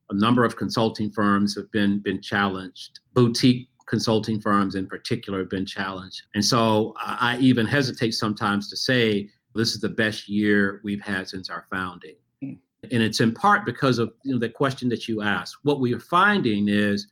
A 0.09 0.15
number 0.15 0.43
of 0.43 0.55
consulting 0.55 1.11
firms 1.11 1.55
have 1.55 1.71
been 1.71 1.99
been 1.99 2.21
challenged. 2.21 2.99
Boutique 3.13 3.69
consulting 3.89 4.39
firms 4.39 4.75
in 4.75 4.87
particular 4.87 5.39
have 5.39 5.49
been 5.49 5.65
challenged. 5.65 6.21
And 6.35 6.45
so 6.45 6.93
I 6.99 7.37
even 7.39 7.65
hesitate 7.65 8.11
sometimes 8.13 8.69
to 8.69 8.77
say 8.77 9.29
this 9.55 9.73
is 9.73 9.81
the 9.81 9.89
best 9.89 10.29
year 10.29 10.79
we've 10.83 11.01
had 11.01 11.27
since 11.27 11.49
our 11.49 11.65
founding. 11.71 12.15
Mm. 12.43 12.59
And 12.91 13.03
it's 13.03 13.19
in 13.19 13.33
part 13.33 13.65
because 13.65 13.97
of 13.97 14.13
you 14.23 14.33
know, 14.33 14.39
the 14.39 14.49
question 14.49 14.89
that 14.89 15.07
you 15.07 15.21
asked. 15.21 15.57
What 15.63 15.79
we 15.79 15.93
are 15.93 15.99
finding 15.99 16.69
is 16.69 17.07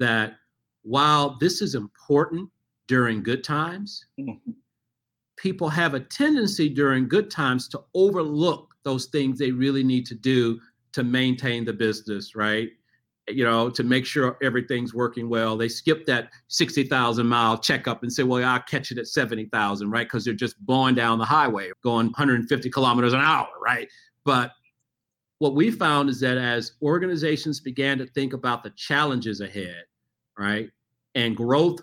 that 0.00 0.34
while 0.82 1.36
this 1.38 1.60
is 1.60 1.74
important 1.74 2.48
during 2.88 3.22
good 3.22 3.44
times, 3.44 4.06
mm. 4.18 4.38
people 5.36 5.68
have 5.68 5.94
a 5.94 6.00
tendency 6.00 6.68
during 6.68 7.06
good 7.06 7.30
times 7.30 7.68
to 7.68 7.82
overlook 7.94 8.73
those 8.84 9.06
things 9.06 9.38
they 9.38 9.50
really 9.50 9.82
need 9.82 10.06
to 10.06 10.14
do 10.14 10.60
to 10.92 11.02
maintain 11.02 11.64
the 11.64 11.72
business, 11.72 12.36
right? 12.36 12.70
you 13.28 13.44
know, 13.44 13.70
to 13.70 13.82
make 13.82 14.04
sure 14.04 14.36
everything's 14.42 14.92
working 14.92 15.28
well. 15.28 15.56
They 15.56 15.68
skip 15.68 16.04
that 16.06 16.30
60,000 16.48 17.26
mile 17.26 17.56
checkup 17.56 18.02
and 18.02 18.12
say, 18.12 18.22
well, 18.22 18.44
I'll 18.44 18.60
catch 18.60 18.90
it 18.90 18.98
at 18.98 19.06
70,000, 19.06 19.90
right? 19.90 20.06
Because 20.06 20.24
they're 20.24 20.34
just 20.34 20.58
blowing 20.66 20.94
down 20.94 21.18
the 21.18 21.24
highway, 21.24 21.70
going 21.82 22.06
150 22.08 22.70
kilometers 22.70 23.12
an 23.12 23.20
hour, 23.20 23.48
right? 23.62 23.88
But 24.24 24.52
what 25.38 25.54
we 25.54 25.70
found 25.70 26.10
is 26.10 26.20
that 26.20 26.36
as 26.36 26.72
organizations 26.82 27.60
began 27.60 27.98
to 27.98 28.06
think 28.06 28.32
about 28.34 28.62
the 28.62 28.70
challenges 28.70 29.40
ahead, 29.40 29.84
right, 30.38 30.70
and 31.14 31.36
growth 31.36 31.80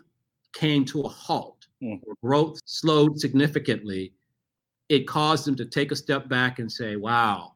came 0.54 0.86
to 0.86 1.02
a 1.02 1.08
halt, 1.08 1.66
mm. 1.82 2.00
growth 2.24 2.60
slowed 2.66 3.20
significantly, 3.20 4.14
it 4.92 5.08
caused 5.08 5.46
them 5.46 5.56
to 5.56 5.64
take 5.64 5.94
a 5.94 5.96
step 5.96 6.28
back 6.28 6.60
and 6.60 6.70
say, 6.70 6.98
wow, 6.98 7.54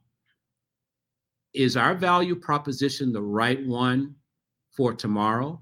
is 1.54 1.76
our 1.76 1.94
value 1.94 2.34
proposition 2.34 3.12
the 3.12 3.22
right 3.22 3.62
one 3.68 4.16
for 4.72 4.94
tomorrow? 4.94 5.62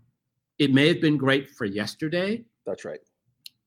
It 0.60 0.72
may 0.72 0.88
have 0.88 1.02
been 1.02 1.18
great 1.18 1.50
for 1.50 1.66
yesterday. 1.66 2.46
That's 2.68 2.86
right. 2.86 3.00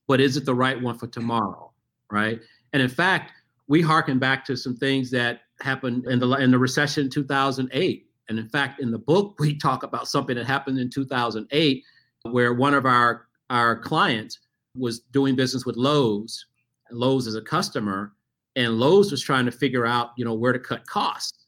But 0.07 0.21
is 0.21 0.37
it 0.37 0.45
the 0.45 0.55
right 0.55 0.81
one 0.81 0.97
for 0.97 1.09
tomorrow? 1.09 1.73
Right. 2.09 2.41
And 2.73 2.81
in 2.81 2.89
fact, 2.89 3.33
we 3.67 3.83
harken 3.83 4.21
back 4.21 4.45
to 4.45 4.57
some 4.57 4.77
things 4.77 5.11
that 5.11 5.41
happened 5.61 6.07
in 6.07 6.21
the 6.21 6.31
in 6.35 6.53
the 6.53 6.59
recession 6.61 7.11
2008. 7.11 8.07
And 8.29 8.39
in 8.39 8.49
fact, 8.49 8.81
in 8.81 8.93
the 8.93 8.99
book, 8.99 9.35
we 9.41 9.57
talk 9.59 9.83
about 9.83 10.07
something 10.07 10.37
that 10.37 10.47
happened 10.47 10.79
in 10.79 10.91
2008, 10.91 11.83
where 12.23 12.55
one 12.55 12.75
of 12.75 12.87
our 12.87 13.27
our 13.51 13.77
clients 13.77 14.39
was 14.77 15.01
doing 15.11 15.35
business 15.35 15.67
with 15.67 15.77
Lowe's. 15.77 16.47
Lowe's 16.91 17.27
is 17.27 17.35
a 17.35 17.43
customer, 17.43 18.13
and 18.55 18.79
Lowe's 18.79 19.11
was 19.11 19.23
trying 19.23 19.45
to 19.47 19.53
figure 19.53 19.87
out, 19.87 20.11
you 20.17 20.25
know, 20.25 20.35
where 20.35 20.53
to 20.53 20.59
cut 20.59 20.87
costs. 20.87 21.47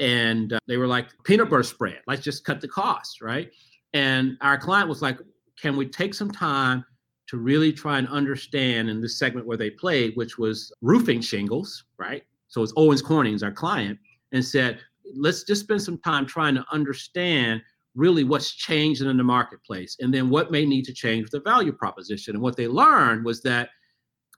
And 0.00 0.52
uh, 0.52 0.58
they 0.68 0.76
were 0.76 0.86
like 0.86 1.08
peanut 1.24 1.50
butter 1.50 1.64
spread 1.64 1.98
let's 2.06 2.22
just 2.22 2.44
cut 2.44 2.60
the 2.60 2.68
cost 2.68 3.20
right? 3.20 3.50
And 3.94 4.36
our 4.42 4.56
client 4.56 4.88
was 4.88 5.02
like 5.02 5.18
can 5.60 5.76
we 5.76 5.86
take 5.86 6.14
some 6.14 6.30
time 6.30 6.84
to 7.26 7.36
really 7.36 7.72
try 7.72 7.98
and 7.98 8.06
understand 8.08 8.88
in 8.88 9.00
this 9.00 9.18
segment 9.18 9.44
where 9.44 9.56
they 9.56 9.70
played 9.70 10.12
which 10.14 10.38
was 10.38 10.72
roofing 10.82 11.20
shingles 11.20 11.84
right? 11.98 12.22
So 12.46 12.62
it's 12.62 12.72
owens 12.76 13.02
corning's 13.02 13.42
our 13.42 13.50
client 13.50 13.98
and 14.30 14.44
said 14.44 14.78
let's 15.16 15.42
just 15.42 15.62
spend 15.62 15.82
some 15.82 15.98
time 15.98 16.26
trying 16.26 16.54
to 16.54 16.64
understand 16.70 17.60
really 17.94 18.22
what's 18.22 18.52
changed 18.52 19.02
in 19.02 19.16
the 19.16 19.24
marketplace 19.24 19.96
and 20.00 20.14
then 20.14 20.30
what 20.30 20.52
may 20.52 20.64
need 20.64 20.84
to 20.84 20.92
change 20.92 21.24
with 21.24 21.32
the 21.32 21.40
value 21.40 21.72
proposition. 21.72 22.34
And 22.34 22.42
what 22.42 22.56
they 22.56 22.68
learned 22.68 23.24
was 23.24 23.42
that 23.42 23.70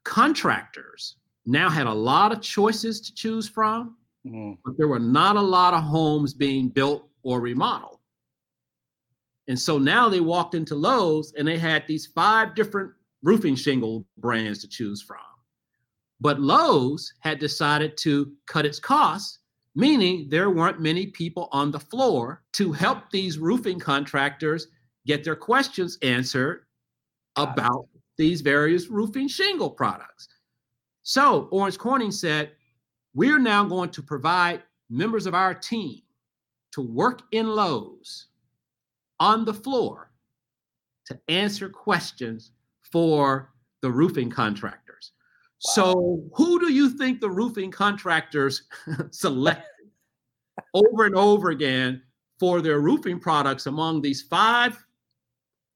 contractors 0.05 1.17
now 1.47 1.69
had 1.69 1.87
a 1.87 1.93
lot 1.93 2.33
of 2.33 2.41
choices 2.41 3.01
to 3.01 3.15
choose 3.15 3.49
from 3.49 3.97
Mm-hmm. 4.27 4.53
But 4.65 4.77
there 4.77 4.89
were 4.89 4.99
not 4.99 5.37
a 5.37 5.41
lot 5.41 5.75
of 5.75 5.83
homes 5.83 6.35
being 6.35 6.69
built 6.69 7.09
or 7.23 7.41
remodeled. 7.41 7.99
And 9.49 9.59
so 9.59 9.79
now 9.79 10.09
they 10.09 10.21
walked 10.21 10.55
into 10.55 10.75
Lowe's 10.75 11.33
and 11.37 11.47
they 11.47 11.59
had 11.59 11.87
these 11.87 12.07
five 12.07 12.55
different 12.55 12.93
roofing 13.23 13.57
shingle 13.57 14.07
brands 14.19 14.61
to 14.61 14.69
choose 14.69 15.03
from. 15.03 15.19
But 16.21 16.41
Lowe's 16.41 17.13
had 17.21 17.39
decided 17.39 17.97
to 17.99 18.33
cut 18.47 18.67
its 18.67 18.79
costs, 18.79 19.39
meaning 19.75 20.29
there 20.29 20.51
weren't 20.51 20.81
many 20.81 21.07
people 21.07 21.49
on 21.51 21.71
the 21.71 21.81
floor 21.81 22.43
to 22.53 22.73
help 22.73 23.11
these 23.11 23.39
roofing 23.39 23.79
contractors 23.79 24.69
get 25.07 25.25
their 25.25 25.37
questions 25.37 25.99
answered 26.03 26.67
about 27.37 27.89
these 28.21 28.43
various 28.43 28.89
roofing 28.89 29.27
shingle 29.27 29.71
products. 29.71 30.29
So 31.03 31.49
Owens 31.51 31.79
Corning 31.79 32.13
said, 32.13 32.51
we're 33.15 33.39
now 33.39 33.65
going 33.65 33.89
to 33.91 34.03
provide 34.03 34.63
members 34.91 35.25
of 35.25 35.35
our 35.35 35.55
team 35.55 36.03
to 36.73 36.83
work 36.83 37.23
in 37.33 37.47
Lowe's 37.49 38.27
on 39.21 39.47
the 39.47 39.55
floor 39.55 40.11
to 41.07 41.19
answer 41.29 41.71
questions 41.71 42.53
for 42.93 43.55
the 43.81 43.91
roofing 43.91 44.29
contractors. 44.29 45.13
So, 45.59 46.23
who 46.35 46.61
do 46.61 46.73
you 46.73 46.91
think 46.91 47.21
the 47.21 47.31
roofing 47.31 47.71
contractors 47.71 48.63
select 49.11 49.67
over 50.75 51.05
and 51.07 51.15
over 51.15 51.51
again 51.51 52.03
for 52.39 52.61
their 52.61 52.81
roofing 52.81 53.19
products 53.19 53.67
among 53.67 54.03
these 54.03 54.23
five 54.23 54.83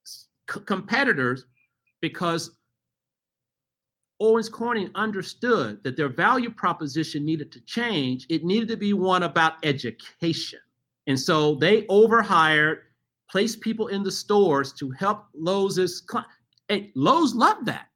c- 0.05 0.61
competitors? 0.65 1.47
Because 2.05 2.51
Owens 4.21 4.51
Corning 4.51 4.91
understood 4.95 5.83
that 5.85 5.97
their 5.97 6.11
value 6.11 6.51
proposition 6.51 7.25
needed 7.25 7.51
to 7.53 7.63
change. 7.63 8.27
It 8.29 8.45
needed 8.45 8.69
to 8.69 8.77
be 8.77 8.93
one 8.93 9.23
about 9.23 9.55
education. 9.63 10.59
And 11.07 11.19
so 11.19 11.55
they 11.55 11.87
overhired, 11.89 12.81
placed 13.31 13.63
people 13.63 13.87
in 13.89 14.03
the 14.03 14.13
stores 14.13 14.75
to 14.75 14.91
help 14.91 15.25
Lowe's. 15.35 15.79
And 16.69 16.91
Lowe's 16.95 17.35
loved 17.35 17.65
that. 17.65 17.87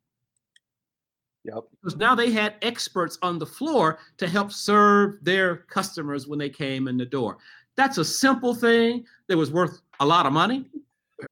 Yep. 1.45 1.65
Because 1.83 1.99
now 1.99 2.15
they 2.15 2.31
had 2.31 2.55
experts 2.63 3.19
on 3.21 3.39
the 3.39 3.45
floor 3.45 3.99
to 4.17 4.27
help 4.27 4.53
serve 4.53 5.23
their 5.23 5.67
customers 5.69 6.27
when 6.27 6.39
they 6.39 6.49
came 6.49 6.89
in 6.89 6.97
the 6.97 7.05
door. 7.05 7.37
That's 7.77 7.99
a 7.99 8.05
simple 8.07 8.55
thing 8.55 9.05
that 9.29 9.37
was 9.37 9.53
worth 9.53 9.83
a 10.01 10.07
lot 10.07 10.25
of 10.25 10.33
money. 10.33 10.65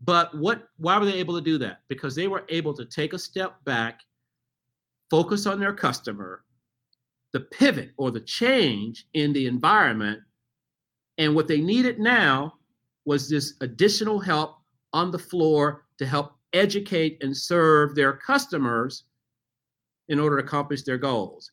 But 0.00 0.36
what 0.36 0.68
why 0.78 0.98
were 0.98 1.04
they 1.04 1.14
able 1.14 1.34
to 1.34 1.40
do 1.40 1.58
that? 1.58 1.80
Because 1.88 2.14
they 2.14 2.28
were 2.28 2.44
able 2.48 2.74
to 2.74 2.84
take 2.84 3.12
a 3.12 3.18
step 3.18 3.62
back, 3.64 4.00
focus 5.10 5.46
on 5.46 5.60
their 5.60 5.72
customer, 5.72 6.44
the 7.32 7.40
pivot 7.40 7.92
or 7.96 8.10
the 8.10 8.20
change 8.20 9.06
in 9.14 9.32
the 9.32 9.46
environment. 9.46 10.20
And 11.18 11.34
what 11.34 11.48
they 11.48 11.60
needed 11.60 11.98
now 11.98 12.54
was 13.04 13.28
this 13.28 13.54
additional 13.60 14.18
help 14.18 14.58
on 14.92 15.10
the 15.10 15.18
floor 15.18 15.84
to 15.98 16.06
help 16.06 16.32
educate 16.52 17.18
and 17.22 17.36
serve 17.36 17.94
their 17.94 18.12
customers 18.12 19.04
in 20.08 20.18
order 20.18 20.38
to 20.38 20.44
accomplish 20.44 20.82
their 20.82 20.98
goals. 20.98 21.52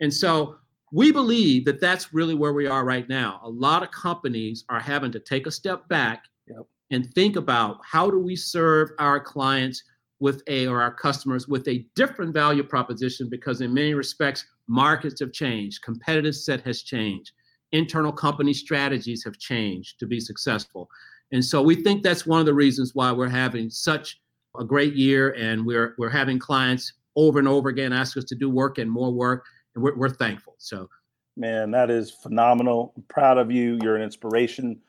And 0.00 0.12
so 0.12 0.56
we 0.92 1.12
believe 1.12 1.64
that 1.66 1.80
that's 1.80 2.12
really 2.12 2.34
where 2.34 2.52
we 2.52 2.66
are 2.66 2.84
right 2.84 3.08
now. 3.08 3.40
A 3.44 3.48
lot 3.48 3.82
of 3.82 3.90
companies 3.90 4.64
are 4.68 4.80
having 4.80 5.12
to 5.12 5.20
take 5.20 5.46
a 5.46 5.50
step 5.50 5.88
back 5.88 6.24
Yep. 6.50 6.66
And 6.90 7.12
think 7.14 7.36
about 7.36 7.78
how 7.84 8.10
do 8.10 8.18
we 8.18 8.36
serve 8.36 8.90
our 8.98 9.20
clients 9.20 9.82
with 10.18 10.42
a 10.48 10.66
or 10.66 10.82
our 10.82 10.92
customers 10.92 11.48
with 11.48 11.66
a 11.68 11.86
different 11.94 12.34
value 12.34 12.62
proposition 12.62 13.28
because 13.30 13.60
in 13.60 13.72
many 13.72 13.94
respects 13.94 14.44
markets 14.68 15.20
have 15.20 15.32
changed, 15.32 15.82
competitive 15.82 16.34
set 16.34 16.60
has 16.62 16.82
changed, 16.82 17.32
internal 17.72 18.12
company 18.12 18.52
strategies 18.52 19.24
have 19.24 19.38
changed 19.38 19.98
to 19.98 20.06
be 20.06 20.20
successful. 20.20 20.88
And 21.32 21.44
so 21.44 21.62
we 21.62 21.76
think 21.76 22.02
that's 22.02 22.26
one 22.26 22.40
of 22.40 22.46
the 22.46 22.54
reasons 22.54 22.94
why 22.94 23.12
we're 23.12 23.28
having 23.28 23.70
such 23.70 24.20
a 24.58 24.64
great 24.64 24.94
year 24.94 25.30
and 25.38 25.64
we're 25.64 25.94
we're 25.96 26.10
having 26.10 26.38
clients 26.38 26.92
over 27.14 27.38
and 27.38 27.46
over 27.46 27.68
again 27.68 27.92
ask 27.92 28.16
us 28.16 28.24
to 28.24 28.34
do 28.34 28.50
work 28.50 28.78
and 28.78 28.90
more 28.90 29.12
work 29.12 29.44
and 29.74 29.84
we're, 29.84 29.96
we're 29.96 30.08
thankful 30.08 30.56
so 30.58 30.88
Man, 31.36 31.70
that 31.70 31.90
is 31.90 32.10
phenomenal. 32.10 32.92
I'm 32.96 33.02
proud 33.04 33.38
of 33.38 33.50
you. 33.50 33.78
You're 33.82 33.96
an 33.96 34.02
inspiration. 34.02 34.80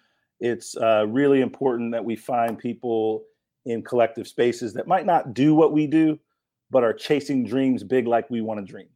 It's 0.41 0.75
uh, 0.75 1.05
really 1.07 1.41
important 1.41 1.91
that 1.91 2.03
we 2.03 2.15
find 2.15 2.57
people 2.57 3.23
in 3.65 3.83
collective 3.83 4.27
spaces 4.27 4.73
that 4.73 4.87
might 4.87 5.05
not 5.05 5.35
do 5.35 5.53
what 5.53 5.71
we 5.71 5.85
do, 5.85 6.19
but 6.71 6.83
are 6.83 6.93
chasing 6.93 7.45
dreams 7.45 7.83
big 7.83 8.07
like 8.07 8.27
we 8.29 8.41
want 8.41 8.59
to 8.59 8.65
dream. 8.65 8.87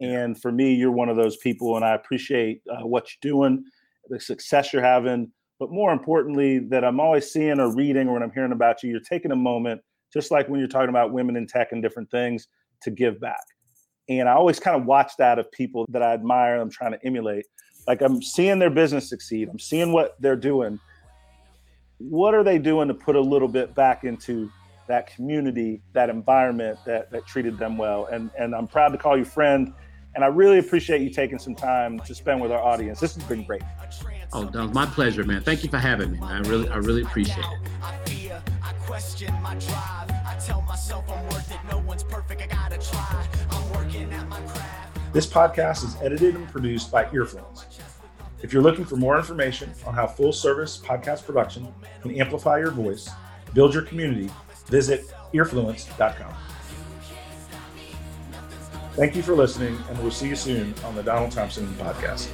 And 0.00 0.40
for 0.40 0.52
me, 0.52 0.74
you're 0.74 0.92
one 0.92 1.08
of 1.08 1.16
those 1.16 1.36
people, 1.36 1.74
and 1.76 1.84
I 1.84 1.94
appreciate 1.94 2.62
uh, 2.70 2.86
what 2.86 3.08
you're 3.08 3.32
doing, 3.32 3.64
the 4.08 4.20
success 4.20 4.72
you're 4.72 4.82
having. 4.82 5.30
But 5.58 5.70
more 5.70 5.92
importantly, 5.92 6.60
that 6.70 6.84
I'm 6.84 7.00
always 7.00 7.30
seeing 7.30 7.58
or 7.58 7.74
reading 7.74 8.08
or 8.08 8.14
when 8.14 8.22
I'm 8.22 8.32
hearing 8.32 8.52
about 8.52 8.82
you, 8.82 8.90
you're 8.90 9.00
taking 9.00 9.32
a 9.32 9.36
moment, 9.36 9.80
just 10.12 10.30
like 10.30 10.48
when 10.48 10.60
you're 10.60 10.68
talking 10.68 10.88
about 10.88 11.12
women 11.12 11.36
in 11.36 11.48
tech 11.48 11.72
and 11.72 11.82
different 11.82 12.10
things, 12.12 12.46
to 12.82 12.90
give 12.90 13.20
back. 13.20 13.42
And 14.08 14.28
I 14.28 14.32
always 14.32 14.60
kind 14.60 14.76
of 14.76 14.86
watch 14.86 15.12
that 15.18 15.38
of 15.38 15.50
people 15.50 15.84
that 15.88 16.02
I 16.02 16.14
admire, 16.14 16.54
and 16.54 16.62
I'm 16.62 16.70
trying 16.70 16.92
to 16.92 17.04
emulate. 17.04 17.46
Like 17.88 18.02
I'm 18.02 18.22
seeing 18.22 18.60
their 18.60 18.70
business 18.70 19.08
succeed, 19.08 19.48
I'm 19.48 19.58
seeing 19.58 19.92
what 19.92 20.14
they're 20.20 20.36
doing. 20.36 20.78
What 22.08 22.34
are 22.34 22.44
they 22.44 22.58
doing 22.58 22.88
to 22.88 22.94
put 22.94 23.16
a 23.16 23.20
little 23.20 23.48
bit 23.48 23.74
back 23.74 24.04
into 24.04 24.50
that 24.88 25.06
community, 25.14 25.80
that 25.92 26.10
environment 26.10 26.78
that, 26.86 27.10
that 27.10 27.26
treated 27.26 27.58
them 27.58 27.78
well? 27.78 28.06
And, 28.06 28.30
and 28.38 28.54
I'm 28.54 28.66
proud 28.66 28.88
to 28.90 28.98
call 28.98 29.16
you 29.16 29.24
friend. 29.24 29.72
And 30.14 30.22
I 30.22 30.26
really 30.26 30.58
appreciate 30.58 31.00
you 31.00 31.08
taking 31.10 31.38
some 31.38 31.54
time 31.54 31.98
to 32.00 32.14
spend 32.14 32.40
with 32.40 32.52
our 32.52 32.62
audience. 32.62 33.00
This 33.00 33.14
has 33.14 33.24
been 33.24 33.44
great. 33.44 33.62
oh 34.34 34.44
that 34.44 34.62
was 34.62 34.72
my 34.74 34.86
pleasure 34.86 35.24
man 35.24 35.42
thank 35.42 35.62
you 35.62 35.68
for 35.70 35.78
having 35.78 36.10
me 36.12 36.18
man. 36.20 36.44
i 36.44 36.48
really 36.48 36.68
i 36.70 36.76
really 36.76 37.02
appreciate 37.02 37.38
it 37.38 37.44
I 37.82 37.96
fear, 38.06 38.42
I 38.62 38.72
question 38.74 39.32
my 39.42 39.54
drive. 39.56 40.10
I 40.10 40.36
tell 40.44 40.62
myself 40.62 41.04
I'm 41.10 41.22
worth 41.24 41.50
it. 41.50 41.58
No 41.70 41.78
one's 41.78 42.02
perfect. 42.04 42.40
I 42.42 42.46
gotta 42.46 42.78
try. 42.78 43.26
I'm 43.50 43.70
working 43.72 44.10
at 44.12 44.28
my 44.28 44.40
craft. 44.40 44.98
This 45.12 45.26
podcast 45.26 45.84
is 45.84 45.96
edited 46.00 46.36
and 46.36 46.48
produced 46.48 46.90
by 46.90 47.04
Earfluence. 47.06 47.64
If 48.42 48.52
you're 48.52 48.62
looking 48.62 48.84
for 48.84 48.96
more 48.96 49.16
information 49.16 49.72
on 49.86 49.94
how 49.94 50.06
full 50.06 50.32
service 50.32 50.76
podcast 50.76 51.24
production 51.24 51.72
can 52.02 52.18
amplify 52.20 52.58
your 52.58 52.72
voice, 52.72 53.08
build 53.54 53.72
your 53.72 53.82
community, 53.82 54.30
visit 54.66 55.06
earfluence.com. 55.32 56.34
Thank 58.94 59.16
you 59.16 59.22
for 59.22 59.34
listening, 59.34 59.78
and 59.88 59.98
we'll 60.00 60.10
see 60.10 60.28
you 60.28 60.36
soon 60.36 60.74
on 60.84 60.94
the 60.94 61.02
Donald 61.02 61.30
Thompson 61.32 61.66
Podcast. 61.78 62.28